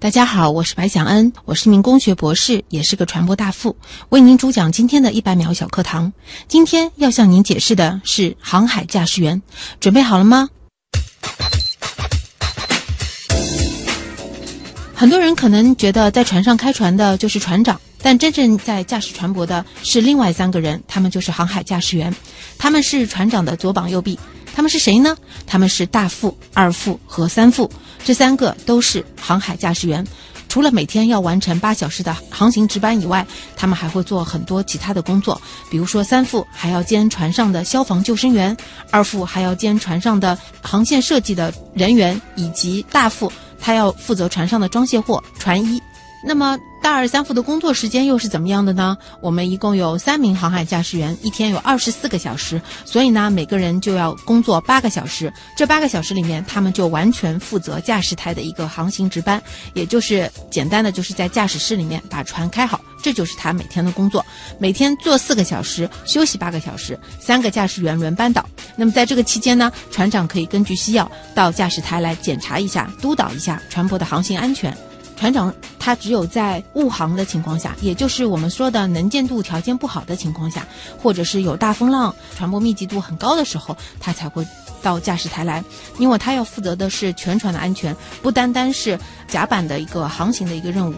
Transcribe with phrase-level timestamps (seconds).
[0.00, 3.76] 大家好，我是白想恩，我是一名工学博士，也是个船舶大副，
[4.08, 6.10] 为您主讲今天的一百秒小课堂。
[6.48, 9.42] 今天要向您解释的是航海驾驶员，
[9.78, 10.48] 准备好了吗？
[14.94, 22.14] 很多人可能觉得在船上开船的就是船长，但真正在驾驶船舶的是另外三个人，他们就是航海驾驶员，
[22.56, 24.18] 他们是船长的左膀右臂。
[24.60, 25.16] 他们是谁呢？
[25.46, 27.70] 他们是大副、二副和三副，
[28.04, 30.06] 这三个都是航海驾驶员。
[30.50, 35.40] 除了每天要完成八小时的航行值班以外，他们还会做很多其他的工作。
[35.70, 38.54] 比如说，三副还要兼船上的消防救生员，
[38.90, 45.80] 二副还要兼船上的航线设计的人员，以及大副他要负责船上的装卸货、船医。
[46.24, 46.58] 那么。
[46.82, 48.96] 大二三副的工作时间又是怎么样的呢？
[49.20, 55.30] 我们一共有三名航海驾驶员，一天有二十四个小时，所以呢，每个人就要工作八个小时。
[55.54, 59.40] 这八个小时里面，他们就完全负责驾驶台的一个航行值班，
[59.74, 64.24] 也就是简单的就是在驾驶室里面把船开好，这就是他每天的工作。
[64.58, 68.42] 每天做四个小时，休息八个小时，三个驾驶员轮班倒。
[68.74, 74.74] 那么在这个期间呢，船长可以根据需要到驾驶台来检查一下、督导一下船舶的航行安全。
[75.20, 84.46] 船长他只有在雾航的情况下，也就是我们说的能见度条件不好的情况下，或者是有大风浪、船舶密集度很高的时候，他才会
[84.80, 85.62] 到驾驶台来，
[85.98, 88.98] 因为他要负责的是全船的安全，不单单是
[89.28, 90.94] 甲板的一个航行的一个任务。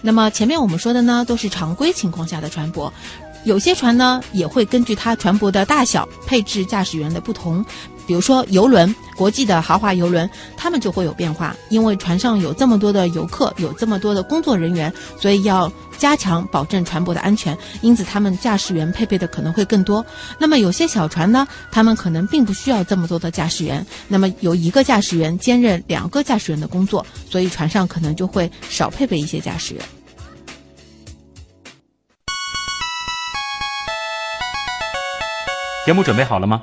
[0.00, 2.90] 那么前面我们说的呢，都是常规情况下的船舶，
[3.44, 7.62] 有些船呢也会根据它船舶的大小配置驾驶员的不同。
[8.06, 20.04] 比如说游轮，国际的豪华游轮，他们就会有变化，因为船上有这么多的游客，有这么多的工作人员，所以要加强保证船舶的安全，因此他们驾驶员配备的可能会更多。
[20.38, 29.84] 那么有些小船呢，他们可能并不需要这么多的驾驶员，那么有一个驾驶员兼任两个驾驶员的工作，所以船上可能就会少配备一些驾驶员。
[35.84, 36.62] 节目准备好了吗？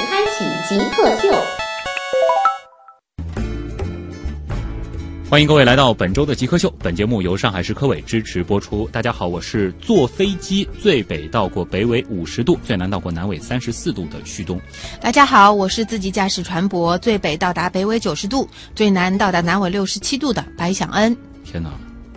[0.67, 1.27] 极客秀，
[5.29, 6.73] 欢迎各位来到本周的极客秀。
[6.79, 8.87] 本节目由上海市科委支持播出。
[8.91, 14.59] 大家好，我是坐飞机最北到过北纬五十度，最南到过南纬三十四度的旭东。
[14.99, 21.15] 大家好，我是自己驾驶船舶最北到达北纬九十度，最南到达南纬六十七度的白想恩。
[21.43, 21.69] 天哪！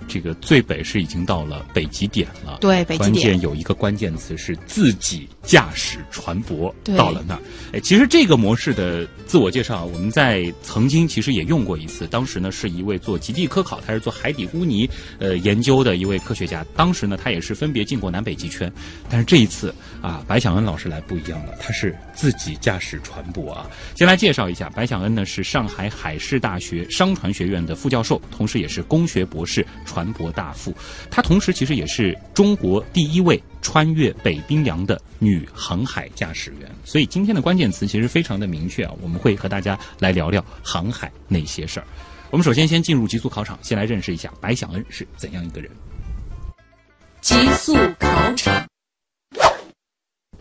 [0.06, 3.12] 这个最北是已经到了北极点了，对，北极点。
[3.12, 7.40] 关键有一个关键词是自己驾驶船舶到了那儿。
[7.72, 12.06] 哎，其实这个模式的自我介绍，我们在曾经其实也用过一次。
[12.06, 14.88] 当时呢，是一位做极地科考，他是做海底污泥
[15.18, 16.64] 呃研究的一位科学家。
[16.76, 18.72] 当时呢，他也是分别进过南北极圈。
[19.08, 23.66] 但是这一次啊，白想恩老师来不一样了，他是自己驾驶船舶啊。
[23.94, 29.64] 先来介绍一下，白想恩呢是上海海事大学商船学院的副教授，同时也是工学博士。
[29.84, 30.74] 船舶大副，
[31.10, 36.70] 他同时其实也是中国第一位穿越北冰洋的女航海驾驶员。
[36.84, 41.86] 所以今天的关键词其实非常的明确啊，我们会和大家来聊聊航海那些事儿。
[42.30, 45.70] 我们首先先进入极速考场，先来认识一下白晓恩是怎样一个人。
[47.20, 48.66] 极速考场。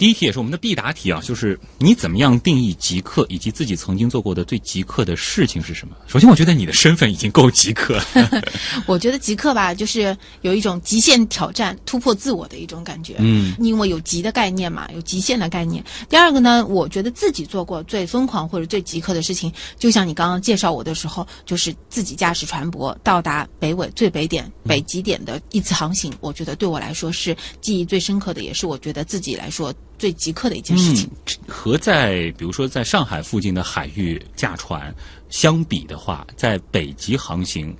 [0.04, 5.96] 第一题也是我们的必答题啊，就是你怎么样定义极客，以及自己曾经做过的最极客的事情是什么？
[6.08, 8.02] 首先，我觉得你的身份已经够极客。
[8.86, 13.16] 我觉得极客吧，就是有一种极限挑战、突破自我的一种感觉。
[13.20, 15.82] 嗯，因为有极的概念嘛，有极限的概念。
[16.10, 19.50] 第二个呢，我觉得自己做过最疯狂或者最极客的事情，
[19.80, 26.12] 就像你刚刚介绍我的时候，就是自己驾驶船舶到达北纬最北点、北极点的一次航行。
[26.20, 29.74] 我觉得对我来说是记忆最深刻的，也是我觉得自己来说。
[29.98, 31.10] 最极客的一件事情，
[31.48, 34.94] 和在比如说在上海附近的海域驾船
[35.30, 37.76] 相比的话，在北极航行，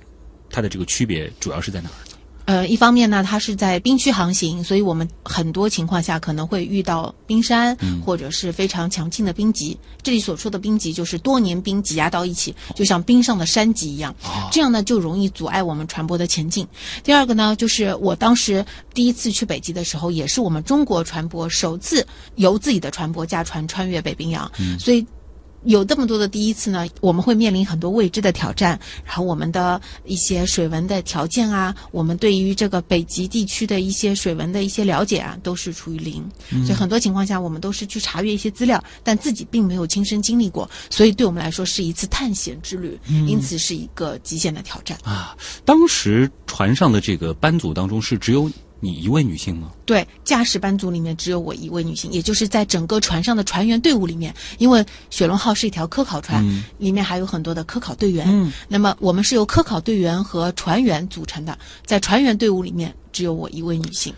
[0.48, 1.94] 它的这个区别主要是在哪儿？
[2.46, 7.74] 呃，一方面呢，它是在冰区航行，所以我们很多情况下可能会遇到冰山，
[8.04, 9.78] 或者是非常强劲的冰级。
[10.02, 14.14] 这里所说的冰级，就是多年冰挤压到一起，就像冰上的山脊一样，
[14.52, 16.66] 这样呢就容易阻碍我们船舶的前进。
[17.02, 22.06] 第二个呢，就是我当时第一次去北极的时候，也是我们中国船舶首次
[22.36, 25.06] 由自己的船舶驾船穿越北冰洋，所以。
[25.64, 36.24] 有这么多的第一次呢，我们会面临很多未知的挑战，然后我们的一些水文的条件啊，我们对于这个北极地区的一些水文的一些了解啊，都是处于零，
[36.64, 45.36] 所以很多情况下我们都是去查阅一些资料，但自己并没有亲身经历过，所以对我们来说是一次探险之旅，因此是一个极限的挑战啊。
[45.64, 48.50] 当时船上的这个班组当中是只有。
[48.80, 49.72] 你一位女性吗？
[49.86, 56.44] 对，驾驶班组里面只有我一位女性，也就是在整个船上的船员队伍里面，因为雪龙号是一条科考船，
[56.78, 58.26] 里面还有很多的科考队员。
[58.28, 64.12] 嗯，那么我们是由科考队员和船员组成的，在船员队伍里面只有我一位女性，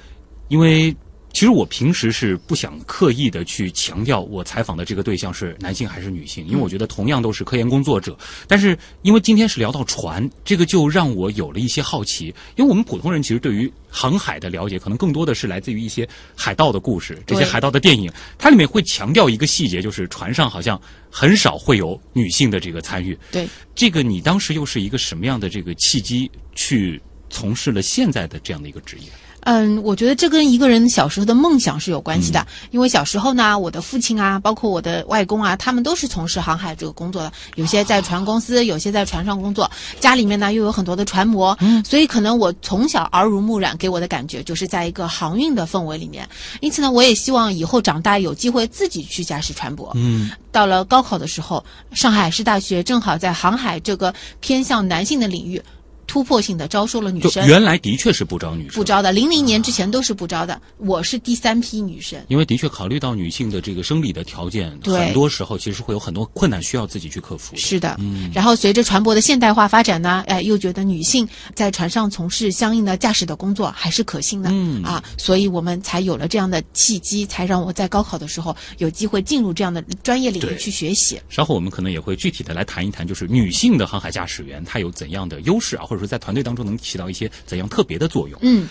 [0.48, 0.96] 因为。
[1.36, 8.16] 其实我平时是不想刻意的去强调我采访的这个对象是男性还是女性，因为我觉得同样都是科研工作者。
[8.48, 12.34] 但是因为今天是聊到船，这个就让我有了一些好奇。
[12.54, 20.80] 因为我们普通人其实对于航海的了解，可能更多的是来自于一些海盗的故事，这些海盗的电影，它里面会强调一个细节，就是船上好像
[21.10, 23.14] 很少会有女性的这个参与。
[23.30, 26.98] 对，这个你当时又是一个什么样的这个契机去
[27.28, 29.10] 从事了现在的这样的一个职业？
[29.46, 32.44] 嗯，我觉得这跟一个人小时候的梦想是有关系的。
[32.72, 37.32] 因为小时候呢，我的父亲啊，包括我的外公啊，他们都是从事航海这个工作的。
[37.54, 39.70] 有些在船公司，有些在船上工作。
[40.00, 46.28] 家里面呢又有很多的船模，所以可能我从小耳濡目染，给我的感觉就是在一个航运的氛围里面。
[46.60, 49.90] 因此呢，我也希望以后长大有机会自己去驾驶船舶。
[49.94, 55.62] 嗯，到了高考的时候，上海海事大学正好在航海这个偏向男性的领域。
[56.06, 59.12] 突破性的招收了女生，原来的确是不招女生，不招的。
[59.12, 62.18] 零零年之前都是不招的，我是第三批女生。
[62.28, 67.56] 因为的确考虑到女性的这个生理的条件，很多时候其实会有很多困难需要自己去克服。
[67.56, 68.30] 是的，嗯。
[68.34, 81.20] 然后随着船舶的现代化发展呢，哎，又觉得女性在船上从事相应的驾驶的工作还是可行的，嗯啊，所以我们才有了这样的契机，才让我在高考的时候有机会进入这样的专业领域去学习。
[81.28, 88.38] 稍后我们可能也会具体的来谈一谈，就是女性的航海驾驶员她有怎样的优势啊，或者说在团队当中能起到一些怎样特别的作用？
[88.42, 88.68] 嗯，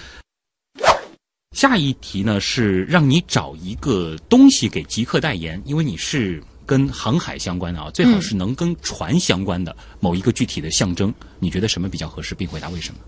[1.55, 11.13] 下一题呢是让你找一个东西给极客代言，因为你是跟航海相关的啊，最好是能跟船相关的某一个具体的象征。
[11.39, 12.99] 你觉得什么比较合适，并回答为什么？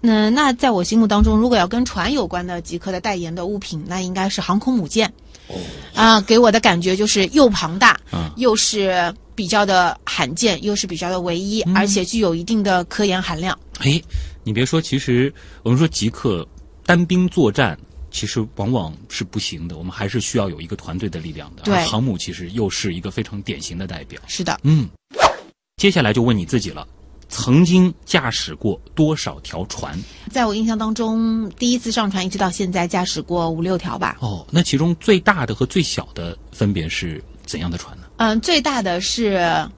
[0.00, 5.10] 那那在我心目当中，如果要跟船有关的极客的代言的物品，那应该是航空母舰。
[5.48, 5.56] 哦，
[5.94, 13.58] 啊，给我的感觉就是又庞大，嗯，又是比较的罕见，又是比较的唯一，而且具有一定的科研含量。
[13.80, 14.00] 哎，
[14.42, 15.32] 你别说，其实
[15.62, 16.46] 我们说极客
[16.86, 17.78] 单兵作战，
[18.10, 21.62] 其实往往是不行的，我们还是需要有一个团队的力量的。
[21.62, 24.20] 对，航母其实又是一个非常典型的代表。
[24.26, 24.88] 是的，嗯，
[25.76, 26.86] 接下来就问你自己了。
[27.30, 29.98] 曾经驾驶过多少条船？
[30.30, 34.18] 在我印象当中，第一次上船一直到现在，驾驶过五六条吧。
[34.20, 38.04] 哦，那其中最大的和最小的分别是怎样的船呢？
[38.16, 39.68] 嗯，最大的是，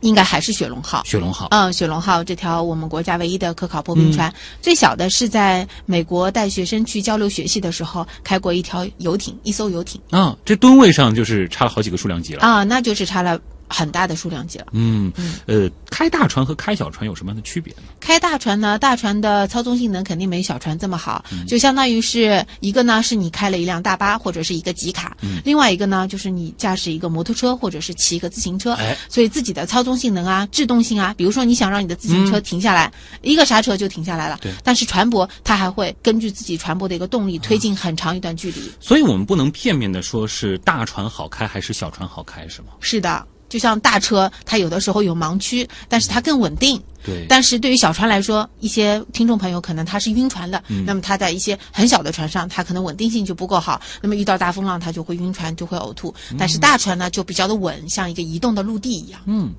[0.00, 1.02] 应该还是雪龙号。
[1.04, 4.32] 雪龙号，嗯，雪龙号这条我们国家唯一的科考破冰船。
[4.62, 10.00] 最小的是在美国带学生去交流学习的时候开过一条游艇，一艘游艇。
[10.10, 12.42] 啊，这吨位上就是差了好几个数量级了。
[12.42, 13.38] 啊，那就是差了。
[13.68, 14.66] 很大的数量级了。
[14.72, 15.12] 嗯，
[15.46, 17.82] 呃，开大船和开小船有什么样的区别呢？
[18.00, 28.72] 开大船呢，大船的操纵性能肯定没小船这么好，就相当于是一个呢，是你开了一辆大巴或者是一个吉卡，另外一个呢，就是你驾驶一个摩托车或者是骑一个自行车。
[28.74, 32.92] 哎，所以自己的操纵性能啊、制动性啊，比如说你想让你的自行车停下来，
[33.22, 34.38] 一个刹车就停下来了。
[34.40, 34.52] 对。
[34.64, 38.70] 但是船舶它还会根据自己船舶的一个动力推进很长一段距离。
[38.80, 42.68] 所以我们不能片面的说是大船好开还是小船好开，是吗？
[42.80, 43.26] 是的。
[43.48, 46.80] 就像大车，它有的时候有盲区，但是它更稳定。
[47.04, 47.24] 对。
[47.28, 56.14] 但是对于小船来说，一些听众朋友可能他是晕船的，那么他在一些很小的船上，他可能稳定性就不够好，那么遇到大风浪，他就会晕船，就会呕吐。
[56.38, 59.20] 但是大船呢，就比较的稳，像一个移动的陆地一样。
[59.26, 59.54] 嗯。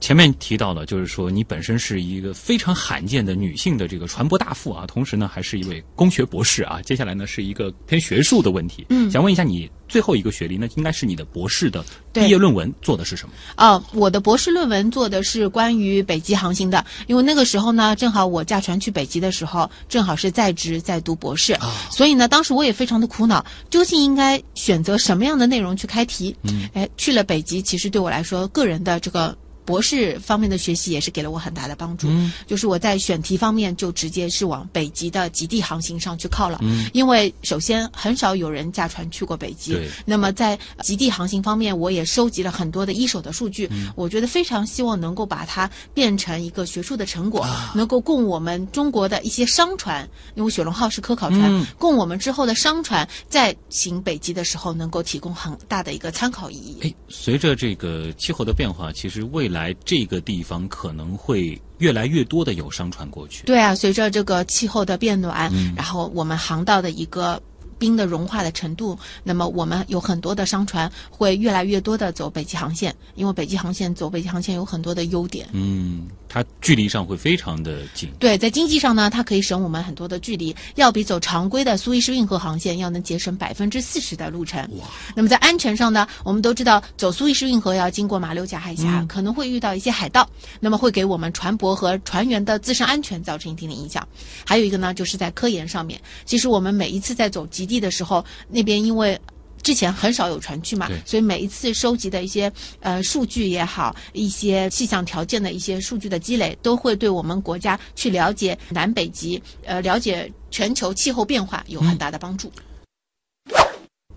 [0.00, 6.78] 前面提到了，就是说你本身是一个非常罕见的女性的这个船舶大副啊，同时呢还是一位工学博士啊。
[6.82, 13.34] 接下来呢是一个偏学术的问题，嗯，想问一下你最后一个学历，那应该是你的博士的毕业论文做的是什么？
[13.56, 21.56] 哦，我的博士论文做的是关于北极航行的，因为那个时候呢，正好我驾船去北极的时候，正好是在职在读博士，
[21.92, 26.34] 所以呢，当时我也非常的苦恼，究竟应该选择什么样的内容去开题？
[26.42, 29.32] 嗯，哎，去了北极，其实对我来说，个人的这个。
[29.64, 32.08] 博士方面的学习也是给了我很大的帮助。
[32.08, 36.58] 嗯就是我在选题方面就直接是往北极的极地航行上去靠了。
[36.62, 43.68] 嗯因为首先很少有人驾船去过北极，那么在极地航行方面，我也收集了很多的一手的数据。
[43.70, 56.78] 嗯我觉得非常希望能够把它变成一个学术的成果，啊能够供我们中国的一些商船，因为雪龙号是科考船，嗯供我们之后的商船在行北极的时候能够提供很大的一个参考意义。
[56.82, 59.53] 哎，随着这个气候的变化，其实未来
[59.84, 63.44] 这个地方可能会越来越多的有商船过去。
[63.44, 67.40] 对啊，随着这个气候的变暖，嗯然后我们航道的一个
[67.78, 75.48] 冰的融化的程度，那么我们有很多的商船会越来越多的走北极航线，因为北极航线走北极航线有很多的优点。
[75.52, 78.10] 嗯，它距离上会非常的近。
[78.18, 84.60] 对，在经济上呢，它可以省我们很多的距离，要比走常规的苏伊士运河航线要能节省百分之四十的路程。
[84.80, 84.86] 哇！
[85.14, 94.04] 那么在安全上呢，我们都知道走苏伊士运河要经过马六甲海峡，嗯可能会遇到一些海盗，那么会给我们船舶和船员的自身安全造成一定的影响。
[94.44, 99.16] 还有一个呢，就是在科研上面，其实我们每一次在走极地的时候，那边因为
[99.64, 112.52] 之前很少有船去嘛，所以每一次收集的一些呃数据也好，一些气象条件的一些数据的积累，都会对我们国家去了解南北极，呃，了解全球气候变化有很大的帮助。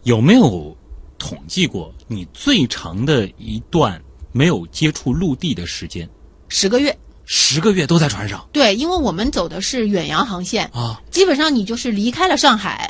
[0.04, 0.76] 有没有
[1.18, 4.02] 统计过你最长的一段
[4.32, 6.08] 没有接触陆地的时间？
[6.50, 11.02] 十个月，十个月都在船上对，因为我们走的是远洋航线，啊！
[11.10, 12.90] 基本上你就是离开了上海，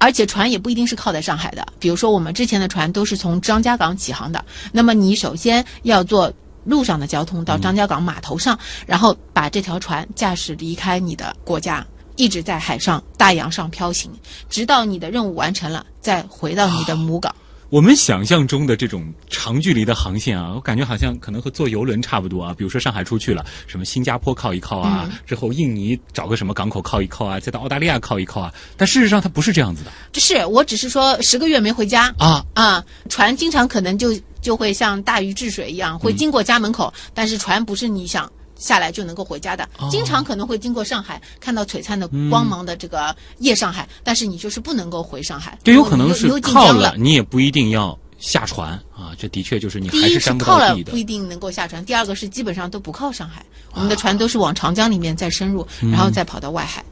[0.00, 1.64] 而且船也不一定是靠在上海的。
[1.78, 6.32] 比如说我们之前的船都是从张家港起航的，那么你首先要坐
[6.64, 11.86] 路上的交通到张家港码头上，然后把这条船驾驶离开你的国家。
[12.16, 14.10] 一直在海上大洋上漂行，
[14.50, 17.34] 直到你的任务完成了，再回到你的母港。
[17.70, 22.52] 我们想象中的这种长距离的航线啊，我感觉好像可能和坐游轮差不多啊。
[22.58, 28.52] 比如说上海出去了，什么新加坡靠一靠啊，之后印尼找个什么港口靠一靠啊，再到澳大利亚靠一靠啊。
[28.76, 32.44] 但事实上它不是这样子的是我只是说十个月没回家啊。
[32.54, 38.30] 啊，船经常可能就就会像大禹治水一样，会经过家门口，但是船不是你想。
[38.60, 46.94] 下来就能够回家的，经常可能会经过上海，看到璀璨的光芒的这个夜上海，但是你就是不能够回上海，就有可能是靠了。
[46.98, 49.16] 你也不一定要下船啊。
[49.18, 50.98] 这的确就是你第一是还沾不靠了到地的不。
[50.98, 56.84] 一定能够下船，第二个是基本上都不靠上海，我们的船都是往长江里面再深入，然后再跑到外海，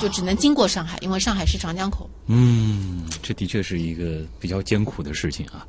[0.00, 2.08] 就只能经过上海，因为上海是长江口。
[2.26, 5.66] 嗯，这的确是一个比较艰苦的事情啊。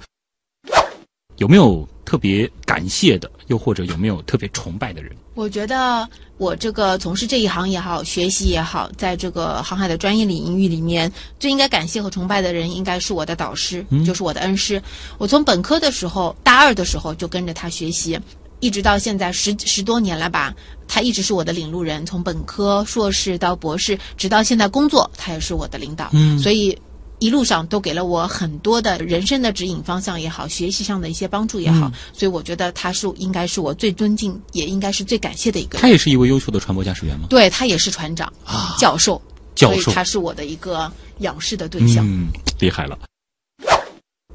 [1.37, 5.11] 有没有特别感谢的，又或者有没有特别崇拜的人？
[5.33, 14.81] 我觉得我这个从事这一行也好，学习也好，在这个航海的专业领域里面，最应该感谢和崇拜的人，应该是我的导师，就是我的恩师。
[15.17, 18.17] 我从本科的时候，大二的时候就跟着他学习，
[18.61, 20.55] 一直到现在十十多年了吧。
[20.87, 26.09] 他一直是我的领路人，从本科、硕士到博士，直到现在工作，他也是我的领导。
[26.13, 26.77] 嗯所以。
[27.25, 35.81] 一路上都给了我很多的人生的指引方向也好，学习上的一些帮助也好，所以我觉得他是应该是我最尊敬，也应该是最感谢的一个人。
[35.81, 37.25] 他也是一位优秀的船舶驾驶员吗？
[37.27, 39.19] 对他也是船长、啊教授，
[39.55, 40.91] 教授所以他是我的一个
[41.21, 42.05] 仰视的对象。
[42.07, 42.27] 嗯，
[42.59, 42.95] 厉害了。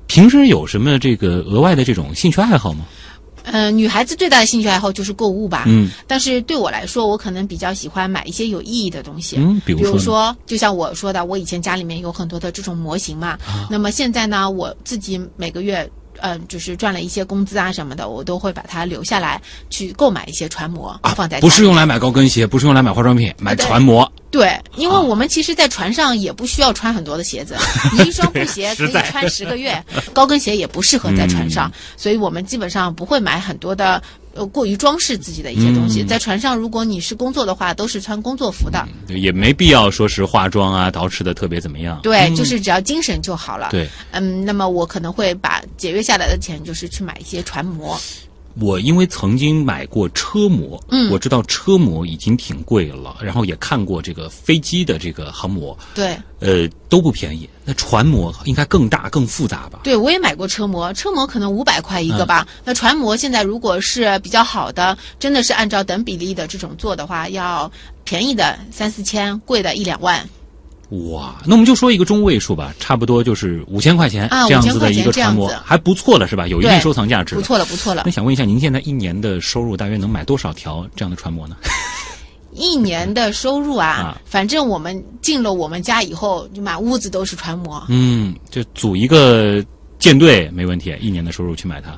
[0.09, 2.85] 平时有什么这个额外的这种兴趣爱好吗？
[3.45, 5.65] 呃，女孩子最大的兴趣爱好就是购物吧。
[5.67, 9.37] 嗯但是对我来说，我可能比较喜欢买一些有意义的东西。
[9.39, 13.39] 嗯，比如说如说，就像我说的，我以前家里面有很多的这种模型嘛。
[13.47, 15.89] 啊那么现在呢，我自己每个月。
[16.21, 24.11] 呃，就是赚了一些工资啊什么的，我都会把它留下来，去购买一些船模，放在不是用来买高跟鞋，不是用来买化妆品，买船模。
[24.31, 27.57] 对，因为我们其实，在船上也不需要穿很多的鞋子，
[27.93, 34.01] 你一双布鞋可以穿十个月，高跟鞋也不适合在船上，所以我们基本上不会买很多的
[34.35, 36.03] 呃过于装饰自己的一些东西。
[36.03, 38.87] 嗯在船上，如果你是工作的话，都是穿工作服的。
[39.07, 42.01] 对也没必要说是化妆啊、捯饬的特别怎么样。
[42.03, 43.69] 对，就是只要精神就好了。
[43.71, 48.01] 对，嗯，那么我可能会把节约下来的钱，就是去买一些船模。
[48.61, 57.49] 我因为曾经买过车模，嗯我知道车模已经挺贵了，然后也看过这个飞机的这个航模，对，呃，都不便宜。
[57.65, 59.81] 那船模应该更大、更复杂吧？
[59.85, 62.47] 对，我也买过车模，车模可能五百块一个嗯吧。
[62.65, 67.71] 那船模现在如果是比较好的，真的是按照等比例的这种做的话，要
[68.05, 70.29] 便宜的三四千，贵的一两万。
[70.91, 76.49] 哇，那我们就说一个中位数吧，差不多就是五千块钱啊这样子的一个船模子，还不错了是吧？
[76.49, 77.37] 有一定收藏价值。
[77.37, 78.11] 不错了，不错了那。
[78.11, 81.57] 想问一下，您现在一年的收入大约能买多少条这样的船模呢？
[82.53, 87.81] 一年的收入啊，啊反正我们进了我们家以后，就满屋子都是船模。
[87.89, 89.65] 嗯，就组一个
[90.01, 91.97] 舰队没问题，一年的收入去买它。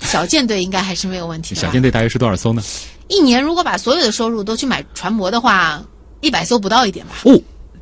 [0.00, 1.54] 小舰队应该还是没有问题。
[1.54, 2.62] 小舰队大约是多少艘呢？
[3.08, 5.82] 一年如果把所有的收入都去买船模的话，
[6.22, 7.16] 一百艘不到一点吧。
[7.24, 7.38] 哦，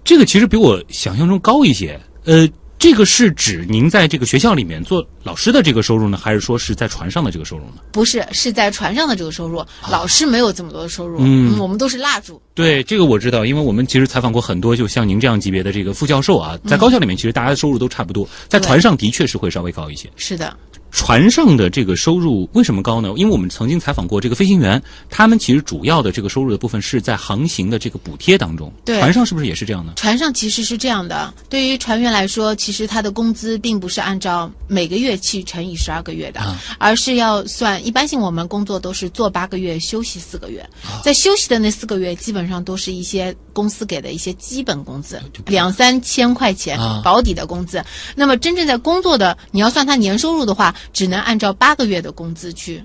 [0.06, 2.00] 这个其实比我想象中高一些。
[2.24, 2.48] 呃。
[2.78, 7.80] 这个是指您在这个学校里面做老师的这个收入呢，还是说是在船上的这个收入呢？
[7.90, 9.64] 不是，是在船上的这个收入。
[9.88, 12.40] 老师没有这么多的收入，嗯，我们都是蜡烛。
[12.52, 20.10] 对，这个我知道，因为我们其实采访过很多，就像您这样级别的这个副教授啊，在高校里面其实大家的收入都差不多，在船上的确是会稍微高一些。
[20.14, 20.54] 是的。
[20.90, 23.12] 船上的这个收入为什么高呢？
[23.16, 28.72] 因为我们曾经采访过这个飞行员，他们其实主要的这个收入的部分是在航行的这个补贴当中。
[28.84, 29.92] 对，船上是不是也是这样呢？
[29.96, 36.40] 船上其实是这样的，对于船员来说，其实他的工资并不是按照每个月去乘以十二个月的，
[36.78, 38.18] 而是要算一般性。
[38.18, 40.66] 我们工作都是做八个月，休息四个月，
[41.04, 47.84] 在休息的那四个月，基本上都是一些公司给的一些基本工资，两三千块钱保底的工资。
[48.14, 50.74] 那么真正在工作的，你要算他年收入的话。
[50.92, 52.82] 只能按照八个月的工资去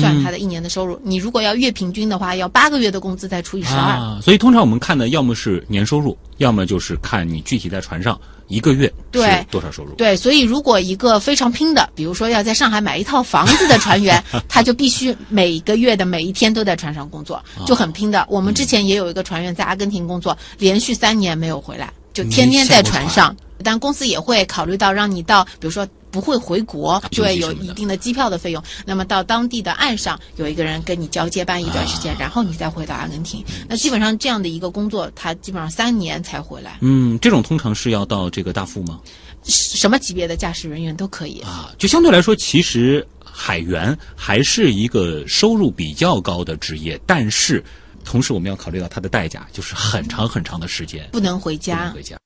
[0.00, 1.00] 算他的一年的收入。
[1.02, 4.20] 你如果要月平均的话，要八个月的工资再除以十二。
[4.22, 9.92] 所以通常我们看的要么是年收入，要么就是看你具体在船上一个月是多少收入。
[9.94, 18.24] 对，所以如果一个非常拼的，比如说要在上海买一套房子的船员， 他就必须每个月的每一天都在船上工作，就很拼的。
[18.30, 23.34] 我们之前也有一个船员在阿根廷工作，连续三年没有回来，就天天在船上。
[23.64, 25.84] 但公司也会考虑到让你到，比如说。
[26.12, 28.62] 不会回国，就会有一定的机票的费用。
[28.86, 33.42] 那么到当地的岸上有一个人跟你交接班一段时间，然后你再回到阿根廷。
[33.68, 36.78] 那基本上这样的一个工作，他基本上三年才回来。
[36.82, 39.00] 嗯，这种通常是要到这个大副吗？
[39.44, 41.72] 什么级别的驾驶人员都可以啊。
[41.78, 47.64] 就相对来说，其实海员还是一个收入比较高的职业，但是
[48.04, 51.90] 同时我们要考虑到它的代价，就是很长很长的时间不能回家。
[51.90, 52.16] 回家。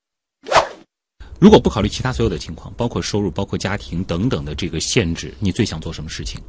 [1.39, 6.41] 如果不考虑其他所有的情况，包括收入、包括家庭等等的这个限制，你最想做什么事情？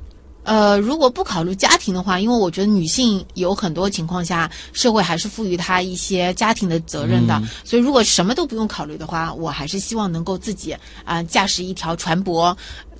[0.43, 7.41] 呃，如果不考虑家庭的话，因为我觉得女性有很多情况下，社会还是赋予她一些家庭的责任的。
[7.65, 12.55] 所以，如果什么都不用考虑的话，我还是希望能够自己啊驾驶一条船舶，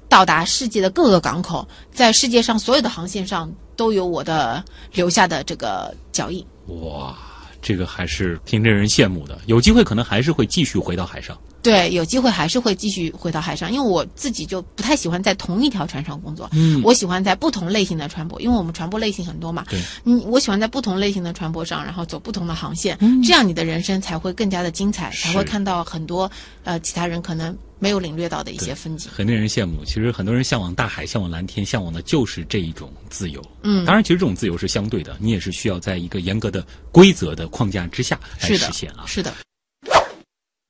[0.09, 6.45] 到达世界的各个港口，在世界上所有的航线上都有我的留下的这个脚印。
[6.83, 7.17] 哇，
[7.61, 9.39] 这个还是挺令人羡慕的。
[9.45, 11.37] 有机会可能还是会继续回到海上。
[11.67, 16.49] 对，有机会还是会继续回到海上，因为我自己就不太喜欢在同一条船上工作。
[16.53, 19.65] 嗯，我喜欢在不同类型的船舶，因为我们船舶类型很多嘛。
[19.69, 26.31] 对，嗯，我喜欢在不同类型的船舶上，然后走不同的航线，嗯这样你的人生才会更加的精彩，才会看到很多
[26.63, 29.11] 呃其他人可能没有领略到的一些风景。
[29.13, 29.83] 很令人羡慕。
[29.83, 33.43] 其实很多人向往大海，向往蓝天，向往的就是这一种自由。
[33.63, 39.03] 嗯，当然，其实这种自由是相对的，你也是需要在一个严格的规则的框架之下来实现啊。
[39.05, 39.33] 是的。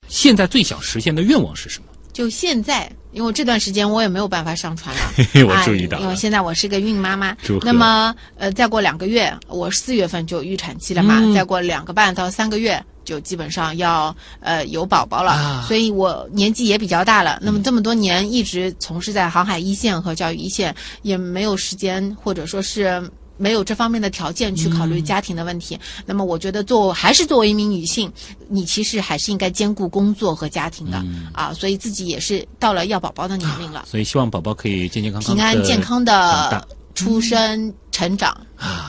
[0.07, 1.85] 现在最想实现的愿望是什么？
[2.13, 5.01] 就现在，因为这段时间我也没有办法上船了。
[5.47, 7.37] 我注意到，因为现在我是个孕妈妈。
[7.61, 11.21] 那么，呃，再过两个月，我四月份就预产期了嘛。
[11.31, 15.63] 再过两个半到三个月，就基本上要呃有宝宝了。
[15.67, 17.37] 所以我年纪也比较大了。
[17.39, 22.99] 那么这么多年一直从事在航海一线和教育一线，也没有时间或者说是。
[23.37, 28.11] 没有这方面的条件去考虑家庭的问题，那么我觉得做还是作为一名女性，
[28.49, 38.35] 你其实还是应该兼顾工作和家庭的啊，所以自己也是到了要宝宝的年龄了，所以希望宝宝可以健健康康、平安健康的出生成长。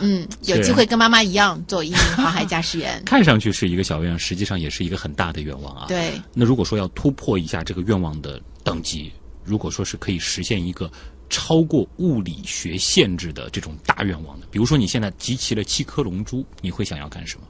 [0.01, 3.03] 嗯，有机会跟妈妈一样做一名航海驾驶员。
[3.05, 5.85] 看上去是一个小愿望，实际上也是一个很大的愿望啊。
[5.89, 6.13] 对。
[6.33, 9.13] 那如果说要突破一下这个愿望的等级，
[9.45, 10.91] 如果说是可以实现一个。
[11.31, 17.47] 超过物理学限制的这种大愿望的，比如说你现在集齐了七颗龙珠，你会想要干什么？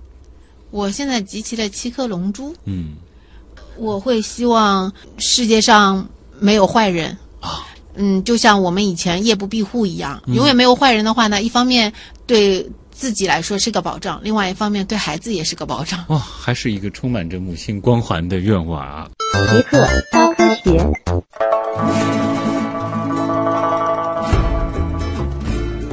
[0.71, 2.97] 我现在集齐了七颗龙珠，嗯，
[3.77, 6.07] 我会希望世界上
[6.39, 11.93] 没有坏人啊，嗯，就像我们以前夜不闭户一样，永远没有坏人的话呢，一方面
[12.27, 16.05] 对自己来说是个保障，另外一方面对孩子也是个保障。
[16.09, 19.09] 哇，还是一个充满着母性光环的愿望啊！
[19.51, 22.38] 杰克高科学。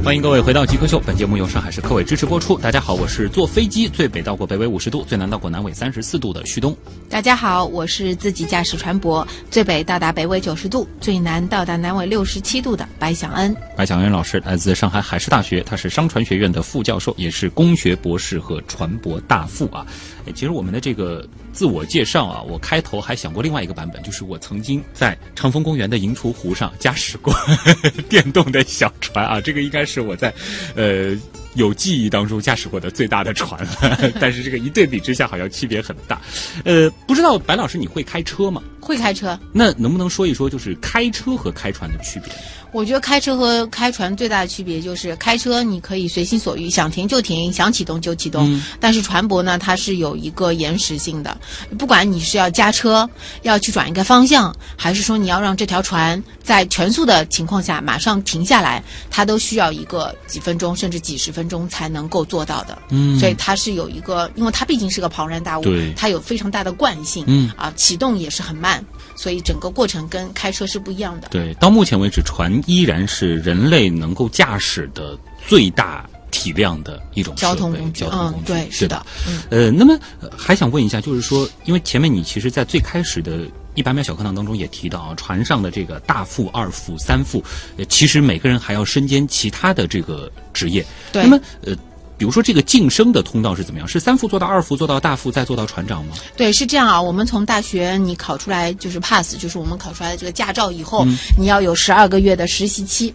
[0.05, 2.59] 欢迎各位回到《极客秀》，本节目由上海市科委支持播出。
[2.59, 6.77] 大家好，我是坐飞机最北到过北纬五十度、最南到过南纬三十四度的旭东。
[7.09, 13.57] 大家好，我是自己驾驶船舶最北到达北纬九十度、最南到达南纬六十七度的白响恩。
[13.75, 19.83] 白响恩老师来自上海海事大学，他是商船学院的副教授，也是工学博士和船舶大副啊。
[20.35, 27.33] 其实我们的这个自我介绍啊，我开头还想过另外一个版本，就是我曾经在长风公园的银厨湖上驾驶过
[28.09, 30.33] 电动的小船啊，这个应该是我在
[30.75, 31.17] 呃
[31.53, 34.11] 有记忆当中驾驶过的最大的船了。
[34.19, 36.19] 但是这个一对比之下，好像区别很大。
[36.65, 38.61] 呃，不知道白老师你会开车吗？
[38.81, 39.39] 会开车。
[39.53, 42.33] 那能不能说一说，就是开车和开船的区别？
[42.75, 48.51] 我觉得开车和开船最大的区别就是开车你可以随心所欲，想停就停，想启动就启动。
[48.51, 51.37] 嗯但是船舶呢，它是有一个延时性的，
[51.79, 53.09] 不管你是要加车，
[53.43, 62.77] 要去转一个方向，还是说你要让这条船在全速的情况下马上停下来，它都需要一个几分钟甚至几十分钟才能够做到的。
[62.89, 67.23] 嗯所以它是有一个，因为它毕竟是个庞然大物对，它有非常大的惯性。
[67.25, 68.83] 嗯啊，启动也是很慢，
[69.15, 71.29] 所以整个过程跟开车是不一样的。
[71.29, 87.43] 对，到目前为止，船依然是人类能够驾驶的最大体量的一种交通工具交通工具，嗯对是的嗯呃，那么、呃还想问一下，就是说，因为前面你其实，在最开始的一百秒小课堂当中也提到啊，船上的这个大副、二副、三副，
[87.77, 90.85] 呃，其实每个人还要身兼其他的这个职业。
[91.11, 91.75] 对那么呃。
[92.17, 93.87] 比如说这个晋升的通道是怎么样？
[93.87, 96.15] 是三副做到二副，做到大副，再做到船长吗？
[96.37, 97.01] 对，是这样啊。
[97.01, 103.13] 我们从大学你考出来就是 pass，就是我们考出来的这个驾照以后，嗯你要有十二个月的实习期。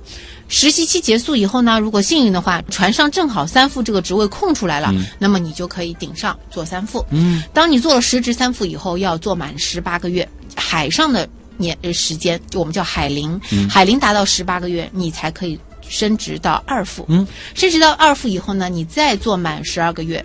[0.48, 7.06] 实习期结束以后呢，如果幸运的话，船上正好三副这个职位空出来了，那么你就可以顶上做三副。
[7.10, 15.56] 嗯，当你做了实职三副以后，要做满十八个月，海上的年呃时间，就我们叫海龄，海龄达到十八个月，你才可以
[15.90, 17.04] 升职到二副。
[17.08, 20.24] 嗯，升职到二副以后呢，你再做满十二个月，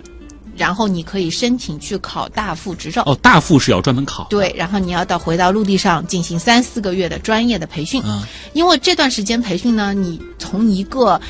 [0.56, 3.02] 然后你可以申请去考大副执照。
[3.04, 4.26] 哦，大副是要专门考。
[4.30, 8.22] 对，然后你要到回到陆地上进行三四个月的专业的培训，嗯
[8.54, 11.20] 因为这段时间培训呢，你从一个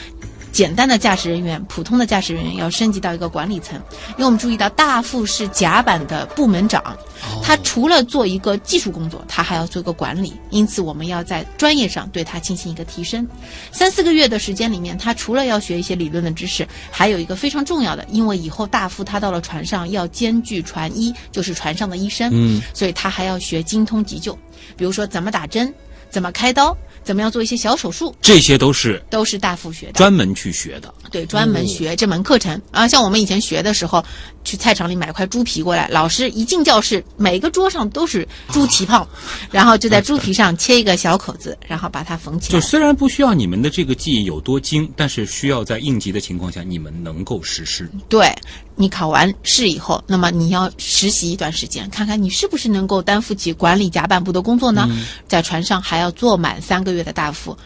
[0.57, 3.79] 简单的驾驶人员、普通的驾驶人员要升级到一个管理层，
[4.13, 7.43] 因为我们注意到大副是甲板的部门长，哦。
[7.45, 13.29] 他除了做一个技术工作，他还要做一个管理，因此我们要在专业上对他进行一个提升。
[13.71, 24.33] 三四个月的时间里面，他除了要学一些理论的知识，还有一个非常重要的，因为以后大副他到了船上要兼具船医，就是船上的医生，嗯，所以他还要学精通急救，
[24.75, 25.71] 比如说怎么打针、
[26.09, 26.75] 怎么开刀、
[27.07, 29.93] 怎么样做一些小手术，这些都是都是大副学的。
[29.93, 30.93] 专门去学的。
[31.13, 32.89] 对，专门学这门课程啊。
[32.89, 34.05] 像我们以前学的时候，
[34.45, 39.09] 去菜场里买块猪皮过来，老师一进教室，每个桌上都是猪蹄泡，
[39.53, 42.61] 然后就在猪皮上切一个小口子，然后把它缝起来。
[42.61, 47.89] 就虽然不需要你们的这个技艺有多精，但是需要在应急的情况下，你们能够实施。
[48.09, 48.35] 对
[48.77, 54.87] 你考完试以后，那么你要实习一段时间，看看你是不是能够担负起管理甲板部的工作呢？
[55.27, 57.57] 在船上还要做满三个月的大副。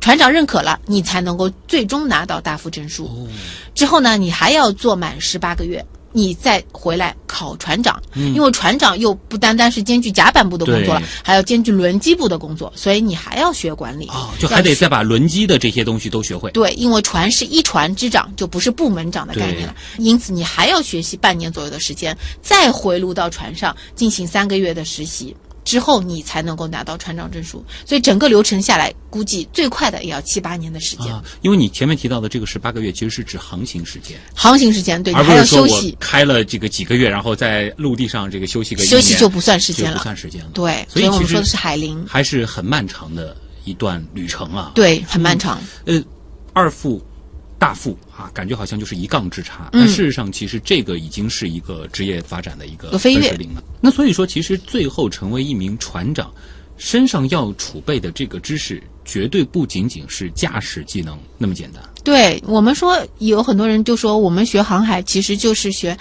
[0.00, 3.28] 船长认可了，你才能够最终拿到大副证书。
[3.74, 5.84] 之后呢，你还要做满十八个月，
[6.16, 8.00] 你再回来考船长。
[8.14, 14.06] 因为船长又不单单是兼具甲板部的工作了，还要兼具轮机部的工作，所以你还要学管理。
[14.08, 16.50] 哦，就还得再把轮机的这些东西都学会。
[16.52, 19.74] 对，因为船是一船之长，就不是部门长的概念了。
[19.98, 25.36] 因此，你还要学习半年左右的时间，再回炉到船上进行三个月的实习。
[25.66, 31.12] 之后你才能够拿到船长证书，所以整个流程下来，估计最快的也要七八年的时间。
[31.12, 40.02] 啊，因为你前面提到的这个十八个月，其实是指航行时间，航行时间对你而不是说我休息，开了这个几个月，然后在陆地上这个休息个休息就不算时间了不。
[40.04, 40.50] 算时间了。
[40.54, 44.70] 对，所以我们说的是海龄，还是很漫长的一段旅程啊。
[44.76, 45.58] 对，很漫长。
[45.84, 46.00] 呃，
[46.52, 47.04] 二副、
[47.58, 53.62] 大副啊，感觉好像就是一杠之差，嗯但事实上，其实这个已经是一个职业发展的一个飞跃了。
[53.80, 56.30] 那所以说，其实最后成为一名船长，
[56.76, 61.82] 身上要储备的这个知识，绝对不仅仅是驾驶技能那么简单。
[62.04, 65.96] 对我们说，有很多人就说，我们学航海其实就是学。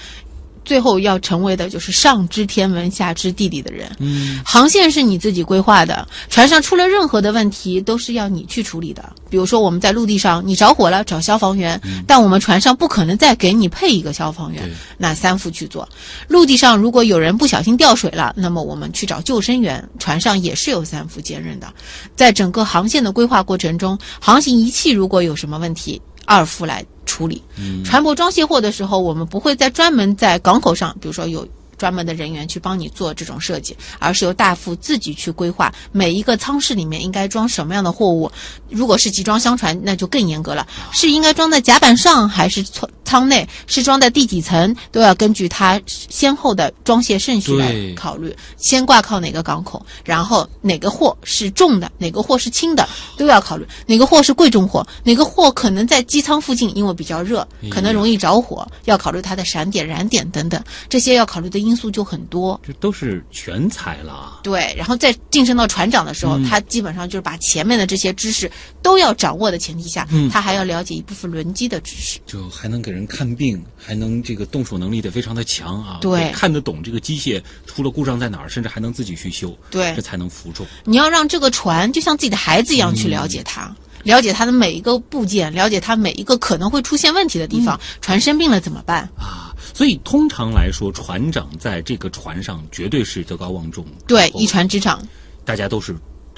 [0.65, 3.89] 最后要成为的就是上知天文下知地理的人。
[3.99, 9.13] 嗯，航线是你自己规划的，船上出了任何的问题都是要你去处理的。
[9.29, 15.87] 比如说我们在陆地上，你着火了找消防员，但我们船上不可能再给你配一个消防员，那三副去做。
[16.27, 21.71] 陆地上如果有人不小心掉水了，那么我们去找救生员，船上也是有三副兼任的。
[22.15, 26.83] 在整个航线的规划过程中，航行仪器如果有什么问题，二副来
[27.15, 27.41] 处理。
[27.85, 31.47] 船舶装卸货的时候，我们不会再专门在港口上，比如说有。
[31.77, 38.31] 专门的人员去帮你做这种设计，而是由大副自己去规划每一个舱室里面应该装什么样的货物。
[38.69, 42.63] 如果是集装箱船，那就更严格了，是应该装在甲板上还是
[43.05, 48.35] 舱舱内，是装在第几层，都要根据它先后的装卸顺序来考虑。
[48.57, 53.65] 先挂靠哪个港口，然后哪个货是重的，哪个货是轻的，都要考虑。
[53.85, 62.59] 哪个货是贵重货，哪个货可能在机舱附近，因为比较热，可能容易着火，要考虑它的闪点、燃点等等，这些要考虑的因素就很多。
[62.67, 64.39] 这都是全才了啊。
[64.43, 72.19] 对，然后再晋升到船长的时候，他基本上就是把前面的这些知识都要掌握的前提下，他还要了解一部分轮机的知识。
[72.25, 80.65] 就还能给人人看病，还能这个动手能力得非常的强啊，对，看得懂这个机械出了故障在哪儿，甚至还能自己去修，对，这才能服众。
[80.83, 83.73] 你要让这个船就像自己的孩子一样去了解它。
[84.03, 87.79] 了解它的每一个部件，了解它每一个可能会出现问题的地方。
[88.01, 89.51] 船生病了怎么办啊？
[89.73, 95.01] 所以通常来说，船长在这个船上绝对是德高望重，对，一船之长，
[95.43, 95.95] 大家都是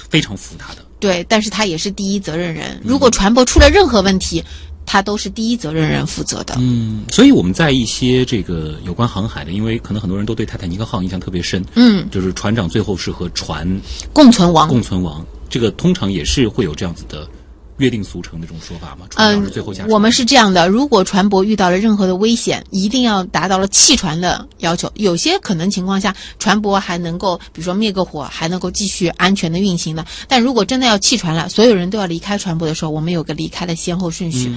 [0.09, 0.85] 非常服他的。
[0.97, 2.81] 对，但是他也是第一责任人。
[2.85, 4.41] 如果船舶出了任何问题，
[4.87, 6.55] 他都是第一责任人负责的。
[6.57, 11.63] 嗯，所以我们在一些这个有关航海的，因为可能很多人都对泰坦尼克号印象特别深。
[11.75, 13.67] 嗯，就是船长最后是和船
[14.13, 17.27] 共存亡，共存亡，这个通常也是会有这样子的。
[17.77, 19.07] 约定俗成的这种说法吗？
[19.15, 19.49] 嗯，
[19.87, 24.91] 我们是这样的：如果船舶遇到了任何的危险，一定要达到了弃船的要求。
[24.95, 30.05] 有些可能情况下，船舶还能够，比如说灭个火，还能够继续安全的运行的。
[30.27, 34.51] 但如果真的要弃船了，所有人都要离开船舶的时候，我们有个离开的先后顺序：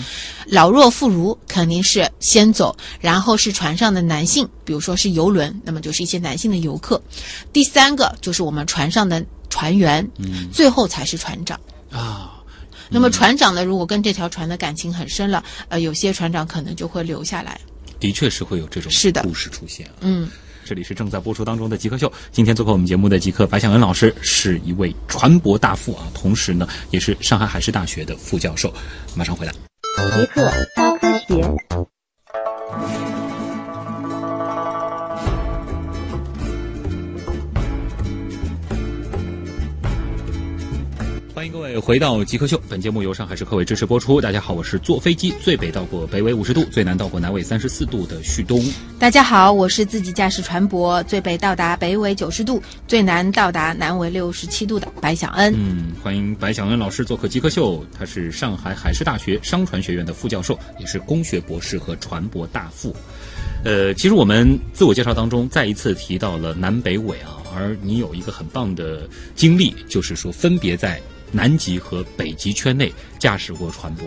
[0.47, 7.01] 老弱妇孺肯定是先走，然后是船上的男性，比如说是游轮，那么就是一些男性的游客。
[7.53, 10.09] 第三个就是我们船上的船员，
[10.53, 11.80] 最后才是船长啊。
[12.91, 13.65] 那么船长呢？
[13.65, 17.59] 如果跟这条船的感情很深了，呃，有些船长可能就会留下来。
[18.01, 19.89] 的确是会有这种是的故事出现。
[20.01, 20.29] 嗯，
[20.65, 22.13] 这里是正在播出当中的极客秀。
[22.33, 28.75] 今天做客我们节目的极客白向恩老师是一位船舶大副啊，同时呢也是上海海事大学的副教授。
[29.15, 29.53] 马上回来。
[29.53, 33.00] 极客高科学。
[41.71, 44.21] 位回到极客秀，本节目由上海市科委支持播出。
[44.21, 48.61] 大家好，我是坐飞机最北到过北纬五十度，最南到过南纬三十四度的旭东。
[48.99, 55.55] 大家好，我是自己驾驶船舶最北到达北纬九十度，最南到达南纬六十七度的白小恩。
[55.57, 57.85] 嗯，欢迎白小恩老师做客极客秀。
[57.97, 62.95] 他是上海海事大学商船学院的副教授，也是工学博士和船舶大副。
[63.65, 71.01] 呃，其实我们自我介绍当中再一次提到了南北纬啊，而你有一个很棒的经历，就是说分别在。
[71.33, 74.03] 南极和北极圈内驾驶过船舶，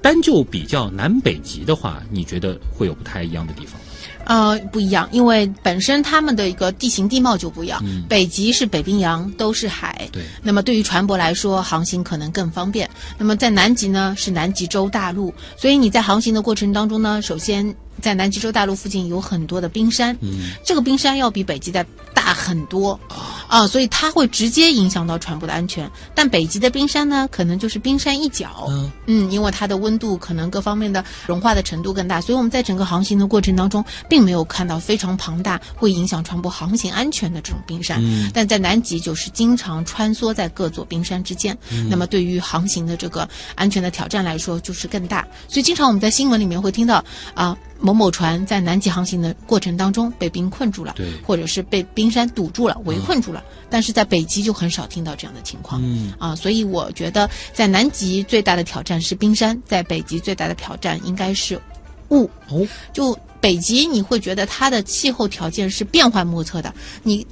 [0.00, 3.86] 单就比较南北极的话，你觉得会有不太一样的地方吗？
[4.26, 7.84] 呃，不一样，因为本身他们的一个地形地貌就不一样。
[8.08, 10.08] 北极是北冰洋，都是海。
[10.10, 10.22] 对。
[10.42, 12.88] 那么对于船舶来说，航行可能更方便。
[13.18, 20.16] 那么在南极呢，是南极洲大陆，所以你在航行的过程当中呢，首先在南极洲大陆附近有很多的冰山。
[20.22, 20.52] 嗯。
[20.64, 22.98] 这个冰山要比北极的大很多。
[23.46, 25.88] 啊，所以它会直接影响到船舶的安全。
[26.14, 28.66] 但北极的冰山呢，可能就是冰山一角。
[28.68, 38.00] 嗯，嗯，因为它的温度可能各方面的融化的程度更大，所以我们在整个航行的过程当中，并没有看到非常庞大会影响船舶航行安全的这种冰山。
[38.02, 41.56] 嗯，但在南极就是经常穿梭在各座冰山之间。
[41.70, 45.24] 嗯，那么对于航行的这个安全的挑战来说，就是更大。
[45.48, 47.56] 所以经常我们在新闻里面会听到啊。
[47.84, 53.44] 某某船在南极航行的过程当中被冰困住了，对，或者是被冰山堵住了、围困住了。
[53.68, 61.60] 但是在北极就很少听到这样的情况，嗯啊，所以我觉得在南极最大的挑战是冰山，在北极最大的挑战应该是
[62.08, 62.24] 雾。
[62.48, 67.26] 哦，就北极你会觉得它的气候条件是变幻莫测的，你。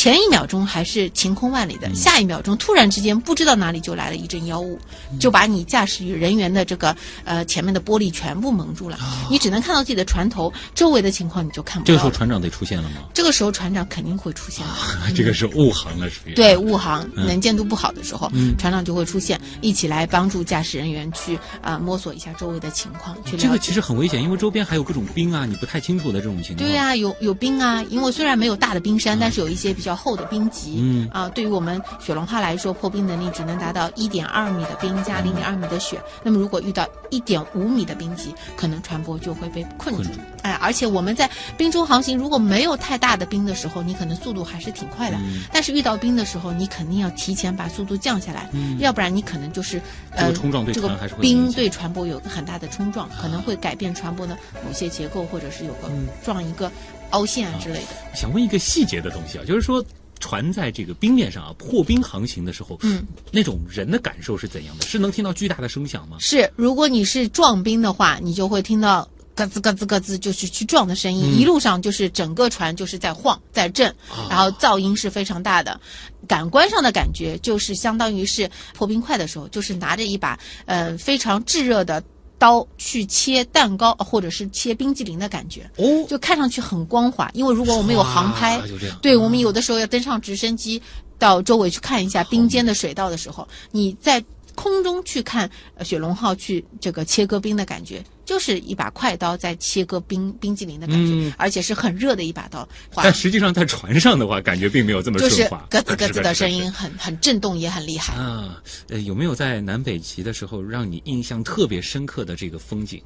[0.00, 4.78] 前一秒钟还是晴空万里的，下一秒钟突然之间不知道哪里就来了一阵妖雾，
[5.18, 8.98] 就把你驾驶人员的这个呃前面的玻璃全部蒙住了，
[9.30, 11.86] 你只能看到自己的船头，周围的情况你就看不到。
[11.86, 13.02] 这个时候船长得出现了吗？
[13.12, 14.74] 这个时候船长肯定会出现了。
[15.14, 23.14] 这个是雾航了，属于对雾航能见度不好的时候，船长就会出现，一起来帮助驾驶人员去啊摸索一下周围的情况。
[23.26, 26.66] 去这个其实很危险，因为周边还有各种冰啊，你不太清楚的这种情况。
[26.66, 29.89] 对呀，有有冰啊，因为虽然没有大的冰山，但是有一些比较。
[29.90, 36.00] 较厚的冰级，嗯啊，对于我们雪龙号来说，破冰能力只能达到一点二米的冰加零点二米的雪。
[36.22, 40.08] 那么，如果遇到一点五米的冰级，可能船舶就会被困住。
[40.42, 45.18] 哎，而且我们在冰中航行，如果没有太大的冰的时候，你可能速度还是挺快的。
[45.52, 48.48] 但是遇到冰的时候，你肯定要提前把速度降下来，
[48.78, 50.32] 要不然你可能就是呃，
[50.72, 50.88] 这个
[51.20, 55.90] 冰对船舶有个很大的冲撞，可能会改变船舶的某些结构，或者是有个
[56.22, 56.70] 撞一个。
[57.10, 58.16] 凹陷啊之类的。
[58.16, 59.84] 想问一个细节的东西啊，就是说
[60.18, 64.84] 船在这个冰面上啊破冰航行的时候，嗯，那种人的感受是怎样的？
[64.84, 66.16] 是能听到巨大的声响吗？
[66.20, 71.38] 是，如果你是撞冰的话，你就会听到咯吱咯吱咯吱，就是去撞的声音。
[71.38, 73.94] 一路上就是整个船就是在晃在震，
[74.28, 75.80] 然后噪音是非常大的。
[76.28, 82.02] 感官上的感觉就是相当于是破冰块的时候，就是拿着一把呃非常炙热的。
[82.40, 87.30] 刀去切蛋糕，或者是切冰激凌的感觉，哦，就看上去很光滑。
[87.34, 88.58] 因为如果我们有航拍，
[89.02, 90.80] 对我们有的时候要登上直升机
[91.18, 94.24] 到周围去看一下冰间的水道的时候，你在
[94.54, 95.48] 空中去看
[95.84, 98.02] 雪龙号去这个切割冰的感觉。
[98.30, 102.68] 就是一把快刀在切割冰冰激凌的感觉，嗯而且是很热的一把刀。
[102.94, 108.14] 但实际上在船上的话，感觉并没有这么就是顺滑，咯吱 咯吱的声音，很很震动，也很厉害。
[108.14, 108.62] 啊。
[108.88, 113.02] 呃，有没有在南北极的时候让你印象特别深刻的这个风景？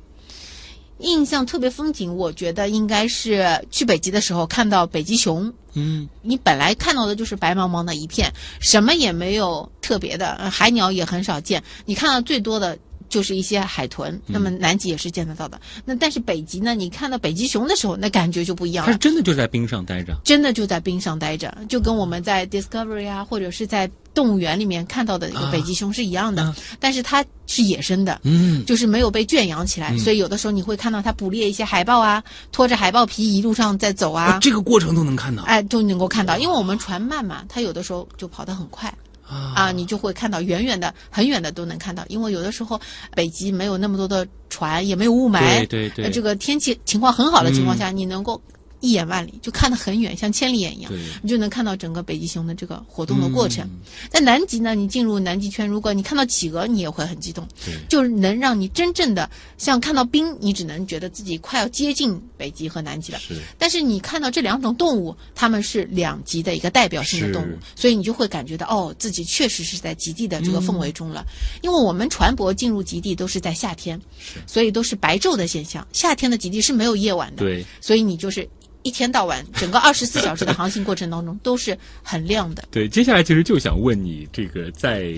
[0.99, 5.51] 印象特别风景，我觉得应该是去北极的时候看到北极熊。
[5.73, 11.65] 嗯，你本来看到的就是白茫茫的一片，什么也没有特别的，呃海鸟也很少见。
[11.87, 12.79] 你看到最多的
[13.15, 15.61] 就是一些海豚，那么南极也是见得到的。
[15.85, 18.99] 那但是北极呢，你看到北极熊的时候，那感觉就不一样了它是。
[18.99, 20.17] 真的就在冰上待着。
[20.25, 38.93] 真的就在冰上待着，就跟我们在 Discovery 啊，或者是在动物园里面看到的一个北极熊是一样的，啊但是它是野生的，嗯，就是没有被圈养起来，所以有的时候你会看到它捕猎一些海豹啊，拖着海豹皮一路上在走啊哦，这个过程都能看到哎，都能够看到，因为我们船慢嘛，它有的时候就跑得很快。
[39.27, 42.81] 啊，你就会看到远远的、很远的都能看到，因为有的时候
[43.15, 46.05] 北极没有那么多的船，也没有雾霾，对对对。
[46.05, 48.41] 呃这个天气情况很好的情况下，你能够
[48.85, 50.93] 一眼万里，就看得很远，像千里眼一样，
[51.23, 53.65] 你就能看到整个北极熊的这个活动的过程。
[53.65, 57.47] 嗯在南极呢，你进入南极圈，如果你看到企鹅，你也会很激动，
[57.89, 63.19] 就是能让你真正的像看到冰，你只能觉得自己快要接近北极和南极了。
[63.19, 71.25] 是但是你看到这两种动物，它们是两极的一个代表性的动物，所以你就会感觉到哦，自己确实是在极地的这个氛围中了。
[71.63, 74.01] 因为我们船舶进入极地都是在夏天，
[74.47, 75.87] 所以都是白昼的现象。
[75.93, 78.49] 夏天的极地是没有夜晚的，对，所以你就是
[78.85, 82.63] 一天到晚，整个二十四小时的航行过程当中都是很亮的。
[82.71, 85.15] 对，接下来其实就想问你，这个在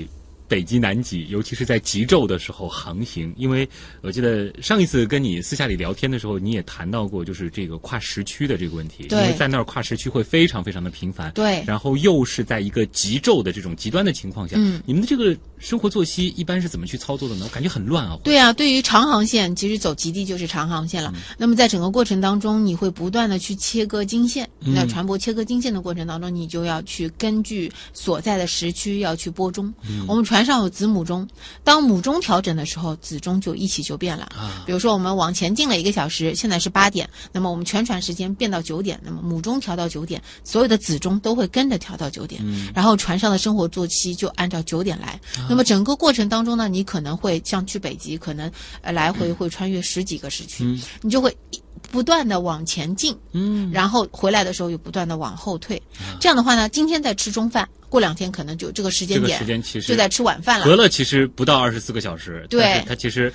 [0.48, 3.68] 北极、南极，尤其是在极昼的时候航行，因为
[4.00, 17.44] 我记得上一次跟你私下里聊天的时候，你也谈到过，就是这个跨时区的这个问题，因为在那儿跨时区会非常非常的频繁，对然后又是在一个极昼的这种极端的情况下，嗯你们的这个生活作息一般是怎么去操作的呢？
[17.44, 18.18] 我感觉很乱啊。
[18.22, 21.12] 对啊，对于长航线，其实走极地就是长航线了。
[21.38, 24.48] 那么在整个过程当中，你会不断的去切割经线。
[24.60, 29.72] 那船舶切割经线的过程当中，你就要去根据所在的时区要去播钟。
[30.06, 31.26] 我们船上有子母钟，
[31.64, 34.24] 当母钟调整的时候，子钟就一起就变了。
[34.36, 42.42] 啊比如说我们往前进了一个小时，现在是八点，那么我们全船时间变到九点，那么母钟调到九点，所有的子钟都会跟着调到九点，
[42.74, 45.18] 然后船上的生活作息就按照九点来。
[45.48, 48.50] 那么整个过程当中呢，你可能会像去北极，可能
[48.82, 50.64] 呃来回 会穿越十几个时区，
[51.02, 55.80] 你就会一不断的往前进，嗯，然后回来的时候又不断的往后退。
[56.20, 60.76] 这样的话呢，今天在吃中饭，过两天可能就这个时这个间点时间其实就在吃晚饭了隔。
[60.76, 63.32] 了其实不到二十四个小时，对但是它其实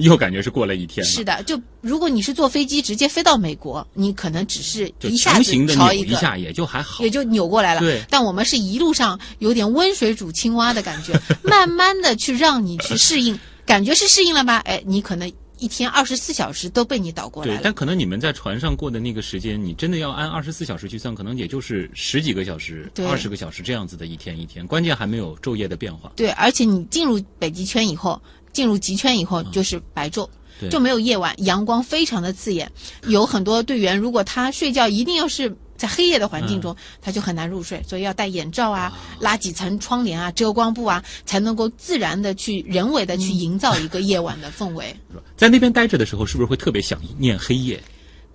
[0.00, 1.10] 又感觉是过了一天了。
[1.10, 7.10] 是的，就如果你是坐飞机直接飞到美国，你可能只是一下子朝一一下也就还好也。
[7.10, 7.80] 就扭过来了。
[7.80, 11.12] 对但我们是一路上有点温水煮青蛙的感觉，
[11.42, 14.58] 慢慢的去让你去适应，感觉是适应了吧？
[14.64, 26.12] 哎，你可能一天二十四小时都被你倒过来对，但可能你们在船上过的那个时间，你真的要按二十四小时去算，可能也就是十几个小时、二十个小时这样子的一天一天，关键还没有昼夜的变化。
[26.16, 28.20] 对，而且你进入北极圈以后，
[28.52, 30.24] 进入极圈以后就是白昼。
[30.26, 32.70] 嗯就没有夜晚，阳光非常的刺眼。
[33.08, 44.94] 有很多队员，如果他睡觉一定要是在黑夜的环境中，嗯他就很难入睡，所以要戴眼罩啊，拉几层窗帘啊，遮光布啊，才能够自然的去人为的去嗯营造一个夜晚的氛围。
[45.36, 47.82] 在那边待着的时候，是不是会特别想念黑夜？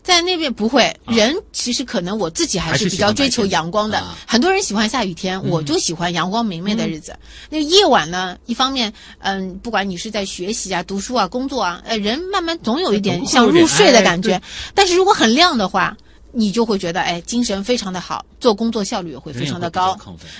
[0.01, 4.01] 在那边不会，人其实可能我自己还是比较追求阳光的。
[4.25, 7.15] 很多人喜欢下雨天，我就喜欢阳光明媚的日子。
[7.49, 14.41] 那个夜晚呢，一方面，嗯，不管你是在学习啊、读书啊、工作啊，呃，人慢慢总有一点总会想入睡的哎感觉。
[14.73, 15.95] 但是如果很亮的话，
[16.31, 19.97] 你就会觉得哎，精神非常的好，做工作效率也会非常的高，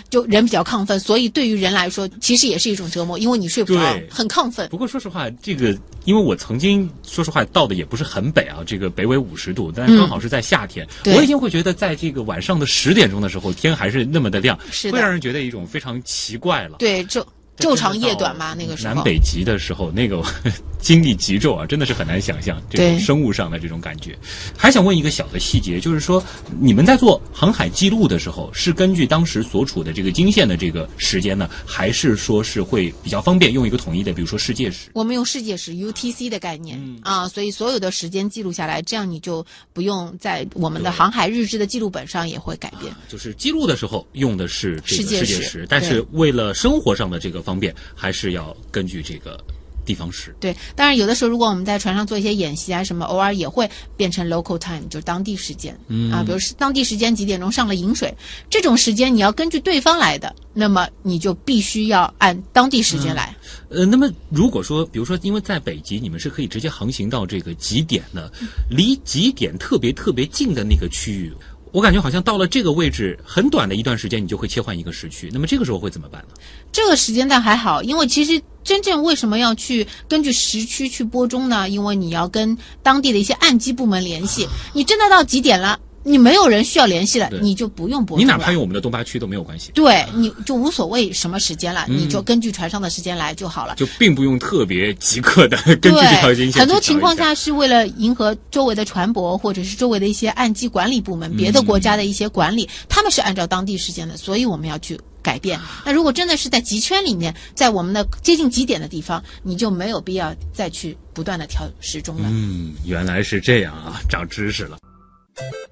[0.10, 4.68] 就人比较亢奋，所以对于人来说，其实也是一种折磨，因为你睡不着，很亢奋。
[4.70, 5.76] 不过说实话，这个
[6.06, 11.16] 因为我曾经说实话到的也不是很北啊，这个北纬五十度，但是刚好是在夏天，对。
[11.16, 14.94] 我已经会觉得在这个晚上的十点钟的时候，天还是那么的亮，是的。
[14.94, 16.78] 会让人觉得一种非常奇怪了。
[16.78, 17.24] 对，昼
[17.60, 18.94] 昼长夜短嘛，那个时候。
[18.94, 20.24] 南北极的时候，那个
[20.80, 24.18] 经历极昼啊，真的是很难想象这种生物上的这种感觉。
[24.58, 26.24] 还想问一个小的细节，就是说
[26.60, 34.90] 你们在做航海记录的时候，是根据当时所处的这个经线的这个时间呢，还是说是会比较方便用一个统一的，比如说世界时？
[34.94, 42.94] 我们用世界时 UTC 的概念、嗯啊，所以所有的时间记录下来，这样你就不用在我们的航海日志的记录本上也会改变。
[43.10, 49.44] 就是记录的时候用的是这个世界时世界时，但是为了生活上的这个方便，还是要根据这个
[49.84, 50.36] 地方时。
[50.40, 55.76] 对，当然有的时候如果我们在船上做一些演习啊什么，偶尔也会变成 local time，就是当地时间。
[55.88, 58.14] 嗯啊，比如是当地时间几点钟上了饮水，
[58.50, 63.36] 这种时间你要根据对方来的，那么你就必须要按当地时间来。
[63.70, 68.32] 呃，那么如果说，比如说，因为在北极，你们是可以直接航行到这个极点的，
[68.70, 71.34] 离极点特别特别近的那个区域。
[71.72, 75.30] 我感觉好像到了这个位置，很短的一段时间，你就会切换一个时区。
[75.32, 76.34] 那么这个时候会怎么办呢？
[76.72, 81.70] 这个时间段还好，因为其实真正为什么要去根据时区去播钟呢？
[81.70, 84.48] 因为你要跟当地的一些岸机部门联系。
[84.74, 89.72] 你真的到几点了，你没有人需要联系了，你就不用播钟你哪怕用我们的东八区都没有关系。
[89.74, 93.76] 对，你就无所谓什么时间了，你就根据船上的时间来就好了。
[93.76, 96.62] 就并不用特别即刻的 根据这条经线。
[96.62, 105.60] 很多情况下是为了迎合周围的船舶或者是周围的一些岸基管理部门、别的国家的一些管理，他们是按照当地时间的，所以我们要去改变。
[105.86, 112.30] 那如果真的是在极圈里面，在我们的接近极点的地方，你就没有必要再去不断的调时钟了。
[112.32, 114.78] 嗯，原来是这样啊，长知识了。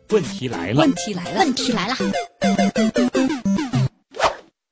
[0.10, 1.96] 问题来了，问题来了，问题来了。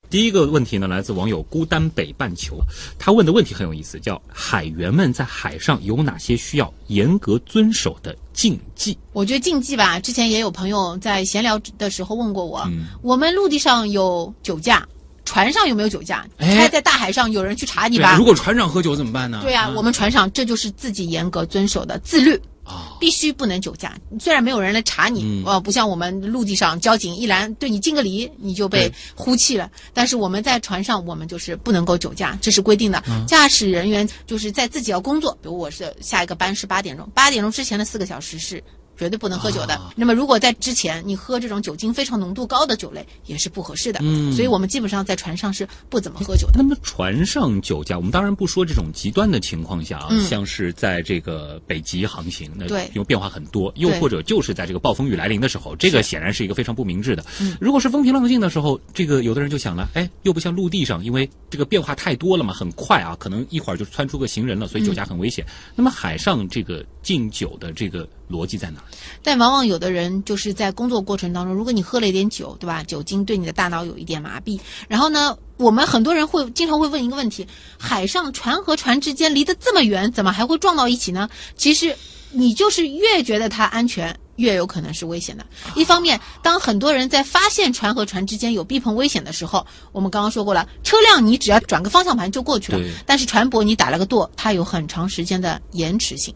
[0.09, 2.57] 第一个问题呢，来自网友孤单北半球，
[2.97, 8.97] 他问的问题很有意思，叫海员们在海上有哪些需要严格遵守的禁忌？
[9.11, 14.87] 我觉得禁忌吧，之前也有朋友在闲聊的时候问过我，嗯我们陆地上有酒驾，
[15.25, 16.25] 船上有没有酒驾？
[16.37, 18.15] 哎开在大海上有人去查你吧？
[18.17, 19.41] 如果船长喝酒怎么办呢？
[19.41, 22.39] 对啊，我们船上这就是自己严格遵守的自律。
[22.65, 29.69] 啊，必须不能酒驾，虽然没有人来查你，嗯呃，不像我们陆地上交警一拦对你敬个礼，你就被呼气了。
[29.93, 33.01] 但是我们在船上，我们就是不能够酒驾，这是规定的。
[33.07, 38.63] 嗯驾驶人员就是在自己要工作，比如我是下一个班是八点钟，八点钟之前的四个小时是。
[38.97, 39.75] 绝对不能喝酒的。
[39.75, 43.99] 啊那么，如果在之前你喝这种酒精非常浓度高的酒类，也是不合适的。
[44.03, 46.53] 嗯所以我们基本上在船上是不怎么喝酒的。
[46.57, 57.25] 那么船上酒驾，我们当然不说这种极端的情况下啊，嗯像是在这个北极航行，那对因为变化很多，又或者就是在这个暴风雨来临的时候，这个显然是一个非常不明智的。
[57.39, 65.45] 嗯如果是风平浪静的时候，这个有的人就想了，哎，又不像陆地上，因为这个变化太多了嘛，很快啊，可能一会儿就窜出个行人了，所以酒驾很危险。
[65.75, 68.83] 那么海上这个禁酒的这个逻辑在哪儿？
[69.23, 72.83] 但往往有的人就是在工作过程当中，如果你喝了一点酒，对吧？
[72.83, 74.59] 酒精对你的大脑有一点麻痹。
[74.87, 77.47] 然后呢，我们很多人会经常会问一个问题：
[77.77, 81.29] 海上船和船之间离得这么远，怎么还会撞到一起呢？
[81.55, 81.95] 其实，
[82.31, 84.17] 你就是越觉得它安全。
[84.37, 85.45] 越有可能是危险的。
[85.75, 96.33] 一方面，当很多人在发现船和船之间有避碰危险的时候，我们刚刚说过了，车辆你只要转个方向盘就过去了，但是船舶你打了个舵，它有很长时间的延迟性，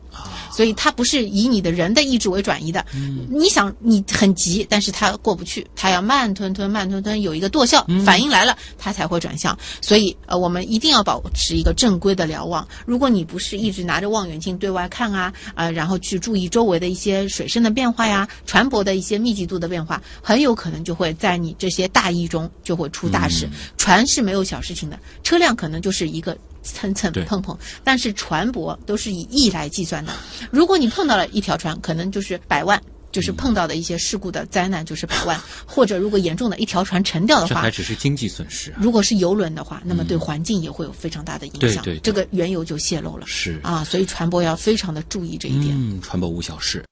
[0.51, 2.85] 所以它不是以你的人的意志为转移的。
[3.29, 9.57] 你想你很急，但是它过不去，它要慢吞吞、慢吞吞，有一个舵效，反应来了，它才会转向。
[9.81, 12.67] 所以呃，我们一定要保持一个正规的瞭望。
[12.85, 23.47] 如果你不是一直拿着望远镜对外看啊，啊、然后去注意周围的一些水深的变化呀、船舶的一些密集度的变化，很有可能就会在你这些大意中就会出大事。
[23.77, 26.37] 船是没有小事情的，车辆可能就是一个。
[26.61, 30.13] 蹭蹭碰碰，但是船舶都是以亿来计算的。
[30.51, 32.79] 如果你碰到了一条船，可能就是百万，
[33.13, 38.77] 就是碰到的一些事故的灾难就是百万，或者如果严重的一条船沉掉的话这还，只是经济损失啊。
[38.81, 41.81] 如果是游轮的话，那么对环境也会有非常大的影响。
[41.81, 43.25] 对对对这个原油就泄漏了。
[43.25, 45.73] 是啊，所以船舶要非常的注意这一点。
[45.73, 46.83] 嗯，船舶无小事。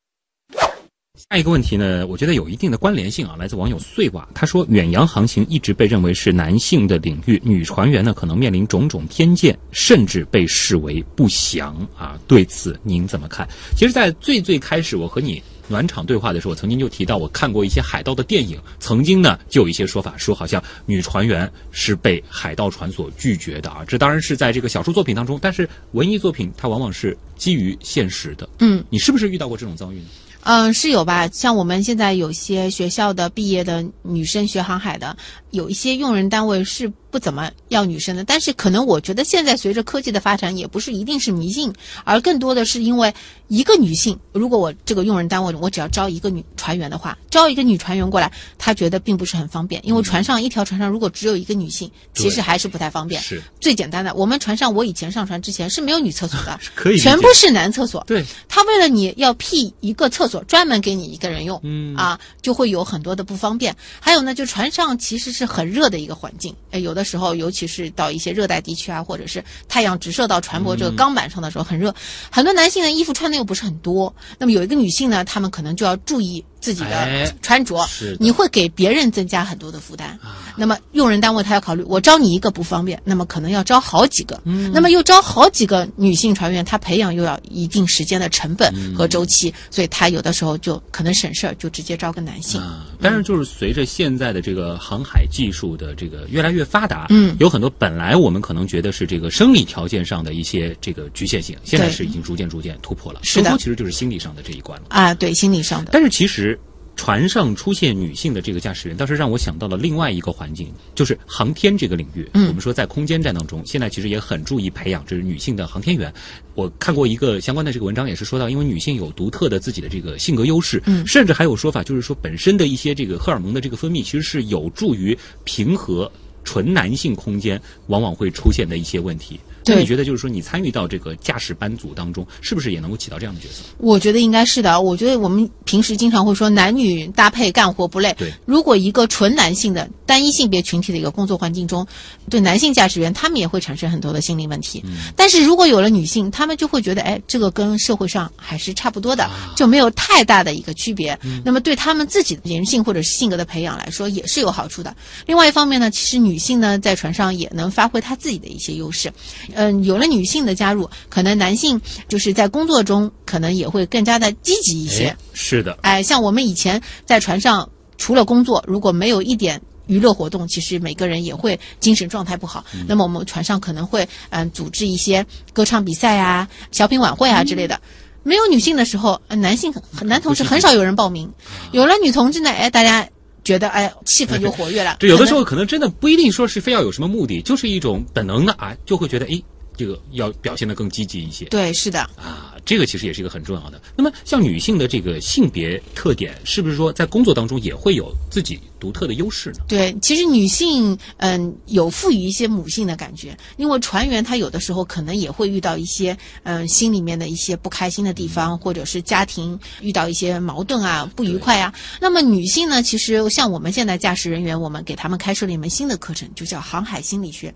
[1.30, 12.18] 下一个问题呢，我觉得有一定的关联性啊，来自网友碎瓦，他说远洋航行一直被认为是男性的领域，女船员呢可能面临种种偏见，甚至被视为不祥啊。
[12.30, 13.46] 对此您怎么看？
[13.76, 23.84] 其实，在最最开始我和你暖场对话的时候，我曾经就提到我看过一些海盗的电影，曾经呢就有一些说法说好像女船员是被海盗船所拒绝的啊。
[23.88, 28.48] 这当然是在这个小说作品当中，但是文艺作品它往往是基于现实的。
[28.60, 30.06] 嗯，你是不是遇到过这种遭遇呢？
[30.44, 31.28] 嗯，是有吧？
[31.28, 35.18] 像我们现在有些学校的毕业的女生学航海的，
[35.52, 38.24] 有一些用人单位是不怎么要女生的。
[38.24, 43.14] 但是可能我觉得现在随着科技的发展，也不是一定是迷信，而更多的是因为
[43.48, 53.22] 一个女性，如果我这个用人单位我只要招一个女船员的话，招一个女船员过来，她觉得并不是很方便，因为船上一条船上如果只有一个女性，其实还是不太方便。
[53.22, 58.04] 是最简单的，我们船上我以前上船之前是没有女厕所的， 可以全部是男厕所。
[58.08, 63.76] 对，他为了你要辟一个厕所，专门给你一个人用，嗯啊，就会有很多的不方便。
[64.00, 71.94] 还有呢，就船上其实是很热的一个环境，哎，有的时候尤其是到一些热带地区啊，或者是太阳直射到船舶这个钢板上的时候很热，
[72.30, 76.44] 很多男性的衣服穿的又不是很多，那么有一个女性呢，她们可能就要注意。
[76.68, 80.20] 自己哎的穿着，是你会给别人增加很多的负担。
[80.58, 92.60] 那么用人单位他要考虑，我招你一个不方便，那么可能要招好几个，嗯那么又招好几个女性船员，她培养又要一定时间的成本嗯和周期，所以他有的时候就可能省事儿，就直接招个男性。
[92.60, 103.22] 啊，但是就是随着现在的这个航海技术的这个越来越发达，嗯有很多本来我们可能觉得是这个生理条件上的一些这个局限性，现在是已经逐渐逐渐突破了。
[103.24, 104.88] 是的其实就是心理上的这一关了。
[104.90, 105.92] 啊，对，心理上的。
[105.94, 106.57] 但是其实。
[106.98, 112.28] 船上出现女性的这个驾驶员，倒是让我想到了另外一个环境，就是航天这个领域。
[112.34, 116.14] 嗯我们说在空间站当中，现在其实也很注意培养这是女性的航天员。
[116.56, 126.12] 我看过一个相关的这个文章，也是说到，因为女性有独特的自己的这个性格优势，嗯甚至还有说法，就是说本身的一些这个荷尔蒙的这个分泌，其实是有助于平和
[126.44, 129.40] 纯男性空间往往会出现的一些问题。
[129.68, 133.64] 那对你觉得就是说，你参与到这个驾驶班组当中，是不是也能够起到这样的角色？
[133.78, 134.80] 我觉得应该是的。
[134.82, 138.14] 我觉得我们平时经常会说男女搭配干活不累。
[138.18, 141.86] 对如果一个纯男性的单一性别群体的一个工作环境中，
[142.30, 144.84] 对男性驾驶员他们也会产生很多的心理问题。
[145.16, 151.18] 但是如果有了女性，他们就会觉得，哎，这个跟社会上还是差不多的，就没有太大的一个区别。
[151.44, 154.96] 那么对他们自己的人性或者是性格的培养来说，也是有好处的。
[155.26, 159.12] 另外一方面呢，其实女性呢在船上也能发挥她自己的一些优势。
[159.58, 172.64] 嗯，有了女性的加入，可能男性就是在工作中可能也会更加的积极一些哎。，是的，哎，像我们以前在船上，除了工作，如果没有一点娱乐活动，其实每个人也会精神状态不好。
[172.88, 177.82] 那么我们船上可能会嗯、组织一些歌唱比赛啊、小品晚会啊之类的。
[178.22, 181.32] 没有女性的时候，呃男性很男同事很少有人报名。
[181.72, 183.08] 有了女同志呢，哎，大家
[183.48, 184.98] 觉得哎气氛就活跃了。
[185.00, 189.42] 对有的时候可能真的不一定说是非要有什么目的，就是一种本能的啊，就会觉得哎，
[189.78, 192.02] 这个要表现的更积极一些对，是的。
[192.18, 192.54] 啊。
[192.66, 193.82] 这个其实也是一个很重要的。
[193.96, 199.58] 那么像女性的这个性别特点，是不是说在工作当中也会有自己独特的优势呢？
[199.68, 211.74] 对，其实女性嗯有赋予一些母性的感觉，因为船员他有的时候可能也会遇到一些嗯心里面的一些不开心的地方，或者是家庭遇到一些矛盾啊、不愉快啊。
[212.00, 217.54] 那么女性呢，其实像我们现在驾驶人员，我们给他们开设了一门新的课程，就叫航海心理学。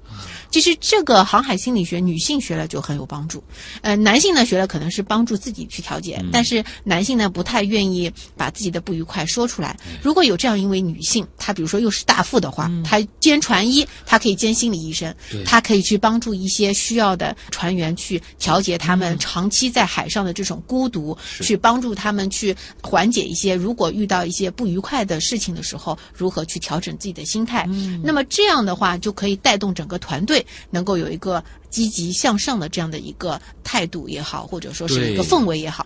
[0.50, 3.44] 其实这个航海心理学，女性学了就很有帮助，
[3.82, 9.78] 呃，男性呢学了可能是帮助自己去调节，但是男性呢不太愿意把自己的不愉快说出来。
[10.02, 15.14] 如果有这样一位女性，她比如说又是大副的话，她兼船医，她可以兼心理医生，
[15.46, 27.68] 她可以去帮助一些需要的船员去调节他们长期在海上的这种孤独，去帮助他们去缓解一些如果遇到一些不愉快的事情的时候，如何去调整自己的心态。
[28.04, 35.86] 那么这样的话，就可以带动整个团队能够有一个积极向上的这样的一个态度也好，或者说是一个氛围也好。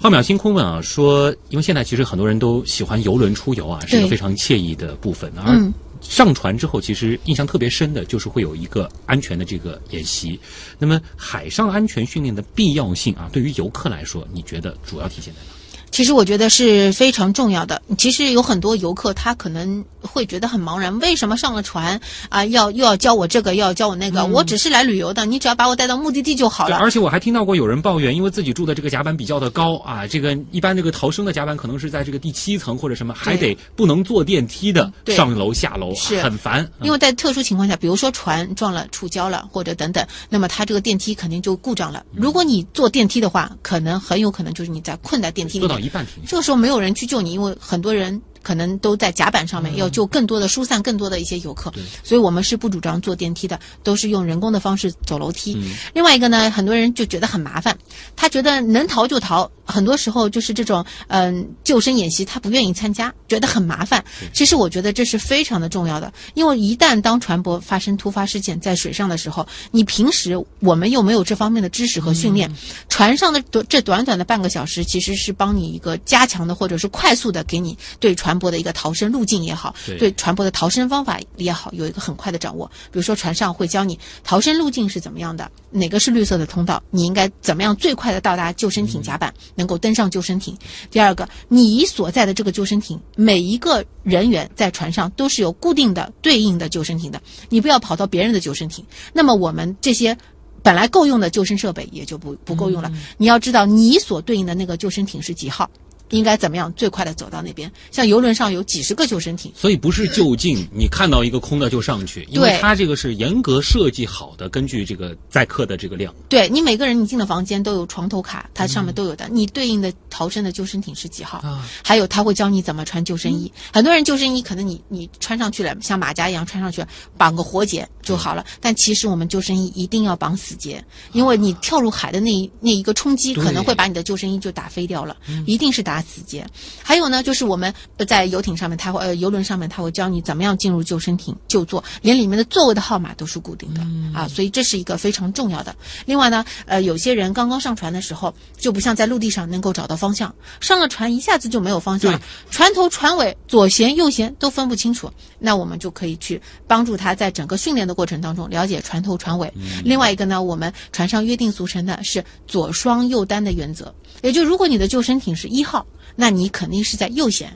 [0.00, 5.32] 浩淼星空问啊，说因为现在其实很多人都喜欢游轮出游啊，是一个非常惬意的部分。
[5.36, 10.38] 而嗯上船之后，其实印象特别深的就是会有一个安全的这个演习。
[10.78, 15.57] 那么海上安全训练的必要性啊，对于游客来说，你觉得主要体现在哪？
[15.90, 17.80] 其实我觉得是非常重要的。
[17.96, 24.24] 其实有很多游客他可能会觉得很茫然，为什么上了船啊、要又要教我这个，又要教我那个？
[24.26, 26.76] 我只是来旅游的，你只要把我带到目的地就好，了。
[26.76, 36.62] 而且我还听到过有人抱怨，因为自己住的这个甲板比较的高啊，这个一般这个逃生的甲板可能是在这个第七层或者什么，还得不能坐电梯的对上楼下楼，是很烦。
[36.80, 42.04] 嗯因为在特殊情况下，比如说船撞了、触礁了，或者等等，那么它这个电梯肯定就故障了。
[42.14, 46.28] 如果你坐电梯的话，可能很有可能就是你在困在电梯里面，一半停下。
[46.28, 51.72] 这个时候没有人去救你，因为很多人可能都在甲板上面，要救更多的疏散更多的一些游客，
[52.02, 55.58] 所以我们是不主张坐电梯的，都是用人工的方式走楼梯。
[55.94, 57.76] 另外一个呢，很多人就觉得很麻烦，
[58.16, 64.04] 他觉得能逃就逃，很多时候就是这种嗯、救生演习他不愿意参加，觉得很麻烦。
[64.32, 72.50] 其实我觉得这是非常的重要的，因为一旦当船舶发生突发事件在水上的时候，你平时我们又没有这方面的知识和训练，
[72.88, 82.66] 船上的短这短短的半个小时，其实是帮你一个加强的或者是快速的给你对船舶的一个逃生路径也好，对对船舶的逃生方法也好，有一个很快的掌握。
[82.90, 90.56] 比如说船上会教你逃生路径是怎么样的，哪个是绿色的通道，你应该怎么样最快的到达救生艇甲板，能够登上救生艇。
[90.90, 98.84] 第二个，你所在的这个救生艇，每一个人员在船上都是有固定的对应的救生艇的，你不要跑到别人的救生艇。
[99.12, 100.16] 那么我们这些。
[100.60, 102.92] 本来够用的救生设备也就不不够用了。
[103.16, 105.70] 你要知道，你所对应的那个救生艇是几号，
[106.10, 107.70] 应该怎么样最快的走到那边。
[107.90, 116.14] 像游轮上有几十个救生艇，所以不是就近你看到一个空的就上去，因为对它这个是严格设计好的，根据这个载客的这个量。
[116.28, 121.38] 对你每个人你进的房间都有床头卡，它上面都有的，你对应的逃生的救生艇是几号？
[121.38, 123.50] 啊还有他会教你怎么穿救生衣。
[123.72, 128.44] 很多人救生衣可能你你穿上去了，像马甲一样穿上去了，绑个活结就好了。
[128.60, 136.46] 但其实我们救生衣一定要绑死结，因为你跳入海的那一那一个冲击，可能会把你的救生衣就打飞掉了，一定是打死结。
[136.82, 143.80] 还有呢，就是我们呃在游艇上面，他会呃游轮上面，他会教你怎么样进入救生艇就坐，连里面的座位的号码都是固定的、
[144.18, 145.74] 啊，所以这是一个非常重要的。
[146.06, 152.20] 另外呢，呃，有些人刚刚上船的时候，就不像在陆地上能够找到方向，上了船一下子就没有方向了，
[152.50, 159.52] 船头船尾左舷右舷都分不清楚，那我们就可以去帮助他在整个训练的过程当中了解船头船尾。
[159.84, 167.46] 另外一个呢，我们船上约定俗成的是左双右单的原则，也就如果你的救生艇是一号，那你肯定是在右舷。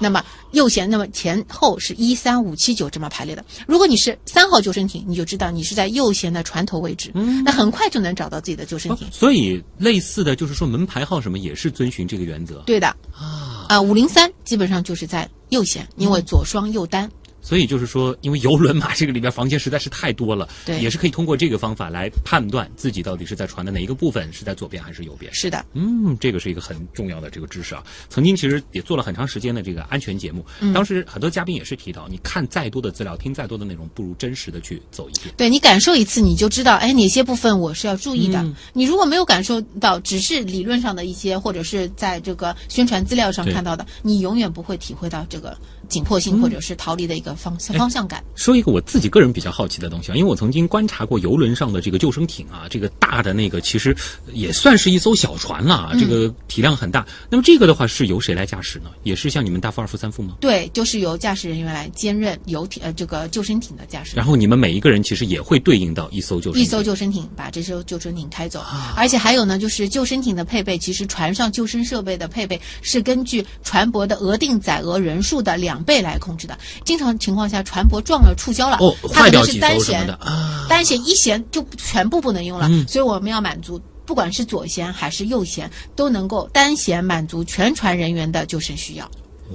[0.00, 3.44] 那么右舷，那么前后是一三五七九这么排列的。
[3.64, 7.12] 如果你是三号救生艇，你就知道你是在右舷的船头位置，
[7.44, 9.06] 那很快就能找到自己的救生艇。
[9.12, 12.58] 所以类似的就是说门牌号什么也是遵循这个原则。
[12.66, 17.08] 对的，啊，啊，五零三基本上就是在右舷，因为左双右单。
[17.40, 25.32] 所以就是说，因为游轮嘛，这个里边房间实在是太多了，对也是可以通过这个方法来判断自己到底是在船的哪一个部分，是在左边还是右边。
[25.32, 27.82] 是的，嗯，这个是一个很重要的这个知识啊。
[28.08, 35.34] 曾经其实也做了很长时间的这个安全节目，当时很多嘉宾也是提到，你看再多的资料，听再多的内容，不如真实的去走一遍。
[35.36, 38.40] 对你感受一次，你就知道，哎，哪些部分我是要注意的。
[38.40, 45.56] 嗯你如果没有感受到，只是理论上的一些，或者是在这个宣传资料上看到的，你永远不会体会到这个
[45.88, 48.22] 紧迫性或者是逃离的一个方向、方向感。
[48.34, 53.96] 说一个我自己个人比较好奇的东西啊，因为我曾经观察过游轮上的这个救生艇啊，这个大的那个其实
[54.32, 57.06] 也算是一艘小船了啊，这个体量很大。
[57.30, 58.90] 那么这个的话是由谁来驾驶呢？
[59.02, 60.36] 也是像你们大副、二副、三副吗？
[60.40, 64.16] 对，就是由驾驶人员来兼任游艇呃这个救生艇的驾驶。
[64.16, 66.62] 然后你们每一个人其实也会对应到一艘救生艇。
[66.62, 68.62] 一艘救生艇把这艘救生艇开走，
[68.96, 76.58] 而且还有呢，就是救生艇的配备，其实船上救生设备的配备是根据船舶的额定载额人数的两倍来控制的。
[76.84, 80.66] 经常情况下，船舶撞了触礁了，哦，它可能是单舷艘什么的，啊？
[80.68, 83.80] 单舷一舷就全部不能用了，嗯所以我们要满足。
[84.04, 89.06] 不管是左舷还是右舷，都能够单舷满足全船人员的救生需要。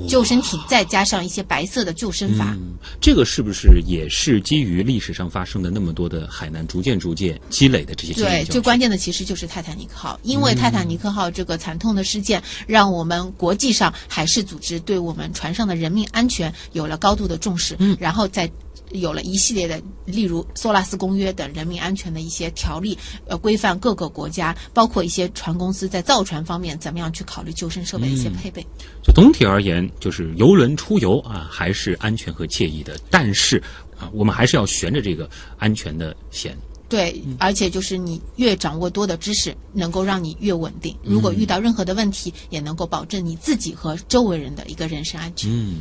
[0.07, 17.95] 救生艇再加上一些白色的救生筏，嗯，这个是不是也是基于历史上发生的那么多的海难，逐渐逐渐积累的这些对，最关键的其实就是泰坦尼克号，因为泰坦尼克号这个惨痛的事件，让我们国际上海事组织对我们船上的人命安全有了高度的重视，嗯。
[17.99, 18.49] 然后再。
[18.93, 28.65] 有了一系列的，例如《索拉斯公约》等人民安全的一些条例，呃，规范各个国家，包括一些船公司在造船方面怎么样去考虑救生设备的一些配备。
[29.03, 32.97] 就总体而言，就是游轮出游啊，还是安全和惬意的。
[33.09, 33.61] 但是
[33.97, 36.55] 啊，我们还是要悬着这个安全的弦。
[36.89, 40.95] 对，而且就是你越掌握多的知识，能够让你越稳定。
[41.01, 45.49] 如果遇到任何的问题，也能够保证你自己和周围人的一个人身安全。
[45.51, 45.77] 嗯。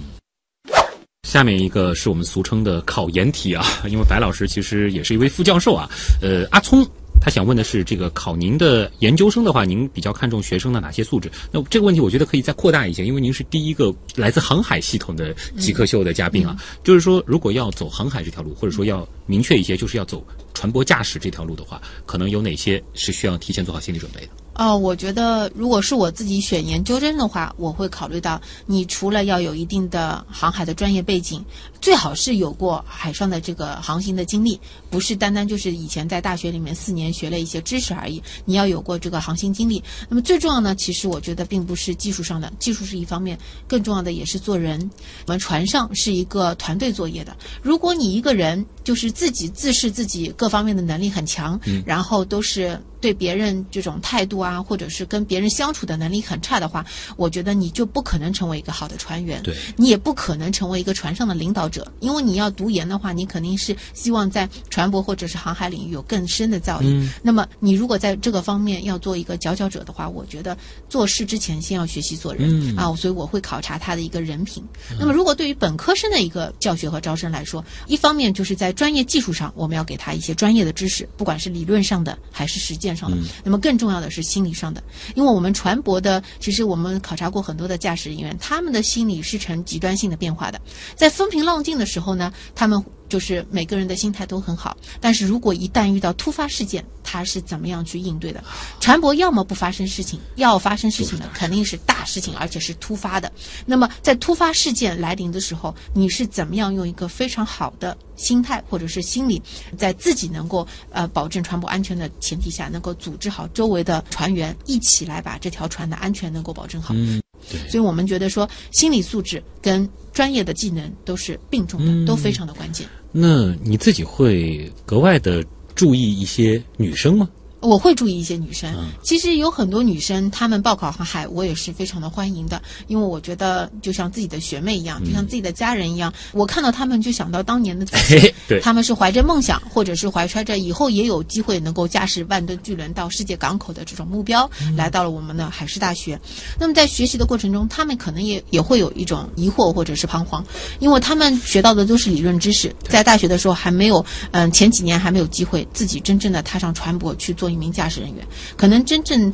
[1.29, 5.89] 下面一个是我们俗称的考研题啊， 因为白老师其实也是一位副教授啊。
[6.21, 6.87] 呃，阿聪
[7.21, 11.31] 他想问的是，这个考您的研究生的话，您比较看重学生的哪些素质？
[11.53, 16.57] 那这个问题我觉得可以再扩大一些，因为您是第一个来自航海系统的极客秀的嘉宾啊。
[16.85, 24.29] 就是说，如果要走航海这条路，或者说要明确一些，就是要走船舶驾驶这条路的话，可能有哪些是需要提前做好心理准备的？
[24.55, 31.43] 哦，我觉得如果是我自己选研究生的话，我会考虑到你除了要有一定的航海的专业背景，
[31.81, 38.23] 最好是有过海上的这个航行的经历，不是单单就是以前在大学里面四年学了一些知识而已。
[38.45, 39.83] 你要有过这个航行经历。
[40.09, 44.91] 那么最重要呢，其实我觉得并不是技术上的，技术是一方面，更重要的也是做人。
[45.27, 56.87] 我们船上是一个团队作业的，如果你一个人就是自己自视自己各方面的能力很强，嗯然后都是对别人这种态度啊，或者是跟别人相处的能力很差的话，
[57.17, 67.11] 我觉得你就不可能成为一个好的船员，对你也不可能成为一个船上的领导者，因为你要读研的话，你肯定是希望在船舶或者是航海领域有更深的造诣。
[67.23, 70.57] 那么你如果在这个方面要做一个佼佼者的话，我觉得
[70.89, 74.63] 做事之前先要学习做人、嗯啊，所以我会考察他的一个人品。
[74.97, 83.17] 那么如果对于本科生的一个教学和招生来说，一方面就是在专业技术上，我们要给他一些专业的知识，不管是理论上的还是实践上的。
[83.45, 84.83] 那么更重要的是心理上的，
[85.15, 90.61] 因为我们船舶的，其实我们考察过很多的驾驶人员，他们的心理是呈极端性的变化的。
[90.95, 92.83] 在风平浪静的时候呢，他们
[93.13, 94.75] 就是每个人的心态都很好。
[94.99, 98.43] 但是如果一旦遇到突发事件，他是怎么样去应对的？
[98.81, 103.31] 船舶要么不发生事情，要发生事情呢，肯定是大事情，而且是突发的。
[103.67, 109.43] 那么在突发事件来临的时候，你是怎么样用一个非常好的心态或者是心理，
[109.77, 116.95] 在自己能够呃保证船舶安全的前提下，能够组织好周围的船员一起来把这条船的安全能够保证好？
[116.97, 117.21] 嗯，
[117.69, 122.89] 所以我们觉得说，心理素质跟专业的技能都是并重的，都非常的关键。
[123.13, 125.45] 那你自己会格外的
[125.75, 127.29] 注意一些女生吗？
[127.63, 146.21] 我会注意一些女生，其实有很多女生，她们报考航海，我也是非常的欢迎的，因为我觉得就像自己的学妹一样，就像自己的家人一样，我看到她们就想到当年的自己， 对，她们是怀着梦想，或者是怀揣着以后也有机会能够驾驶万吨巨轮到世界港口的这种目标，来到了我们的海事大学。
[146.59, 150.45] 那么在学习的过程中，她们可能也也会有一种疑惑或者是彷徨，
[150.81, 157.52] 因为她们学到的都是理论知识，在大学的时候还没有，嗯，前几年还没有机会自己真正的踏上船舶去做。
[157.53, 158.27] 一名驾驶人员，
[158.57, 159.33] 可能真正。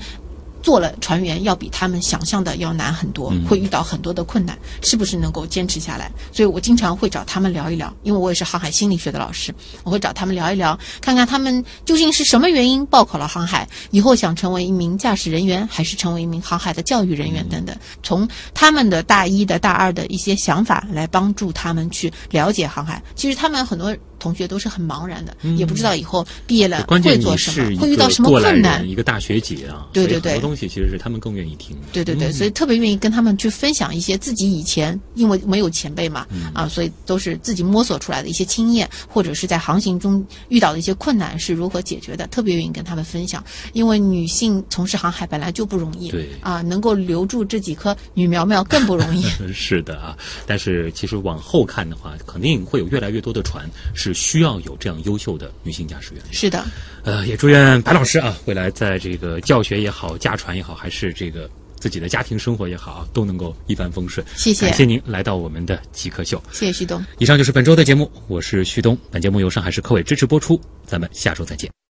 [0.61, 6.11] 做了船员要比他们想象的要难很多，会遇到很多的困难，是不是能够坚持下来？
[6.33, 9.55] 所以我经常会找他们聊一聊，因为我也是航海心理学的老师，
[9.85, 23.01] 我会找他们聊一聊，看看他们究竟是什么原因报考了航海，以后想成为一名驾驶人员，还是成为一名航海的教育人员等等，从他们的大一的大二的一些想法来帮助他们去了解航海。
[23.15, 28.89] 其实他们很多同学都是很茫然的，也不知道以后毕业了会做什么，会遇到什么困难。
[28.89, 30.33] 一个大学姐啊，对对对。
[30.33, 43.43] 很多东西其实是他们更愿意听，对对对，所以特别愿意跟他们去分享一些自己以前因为没有前辈嘛，啊，所以都是自己摸索出来的一些经验，或者是在航行中遇到的一些困难是如何解决的，特别愿意跟他们分享。
[43.73, 49.25] 因为女性从事航海本来就不容易，对啊，能够留住这几颗女苗苗更不容易。
[49.53, 50.17] 是的啊，
[50.47, 53.69] 但是其实往后看的话，肯定会有越来越多的船
[54.13, 56.23] 是需要有这样优秀的女性驾驶员。
[56.33, 56.65] 是的，
[57.05, 61.49] 呃，也祝愿白老师啊，未来在这个教学也好，驾船也好，还是这个
[61.79, 64.27] 自己的家庭生活也好，都能够一帆风顺。
[64.35, 66.43] 谢谢，感谢您来到我们的极客秀。
[66.51, 67.05] 谢谢旭东。
[67.19, 68.97] 以上就是本周的节目，我是旭东。
[69.11, 71.79] 本节目由上海市科委支持播出，咱们下周再见。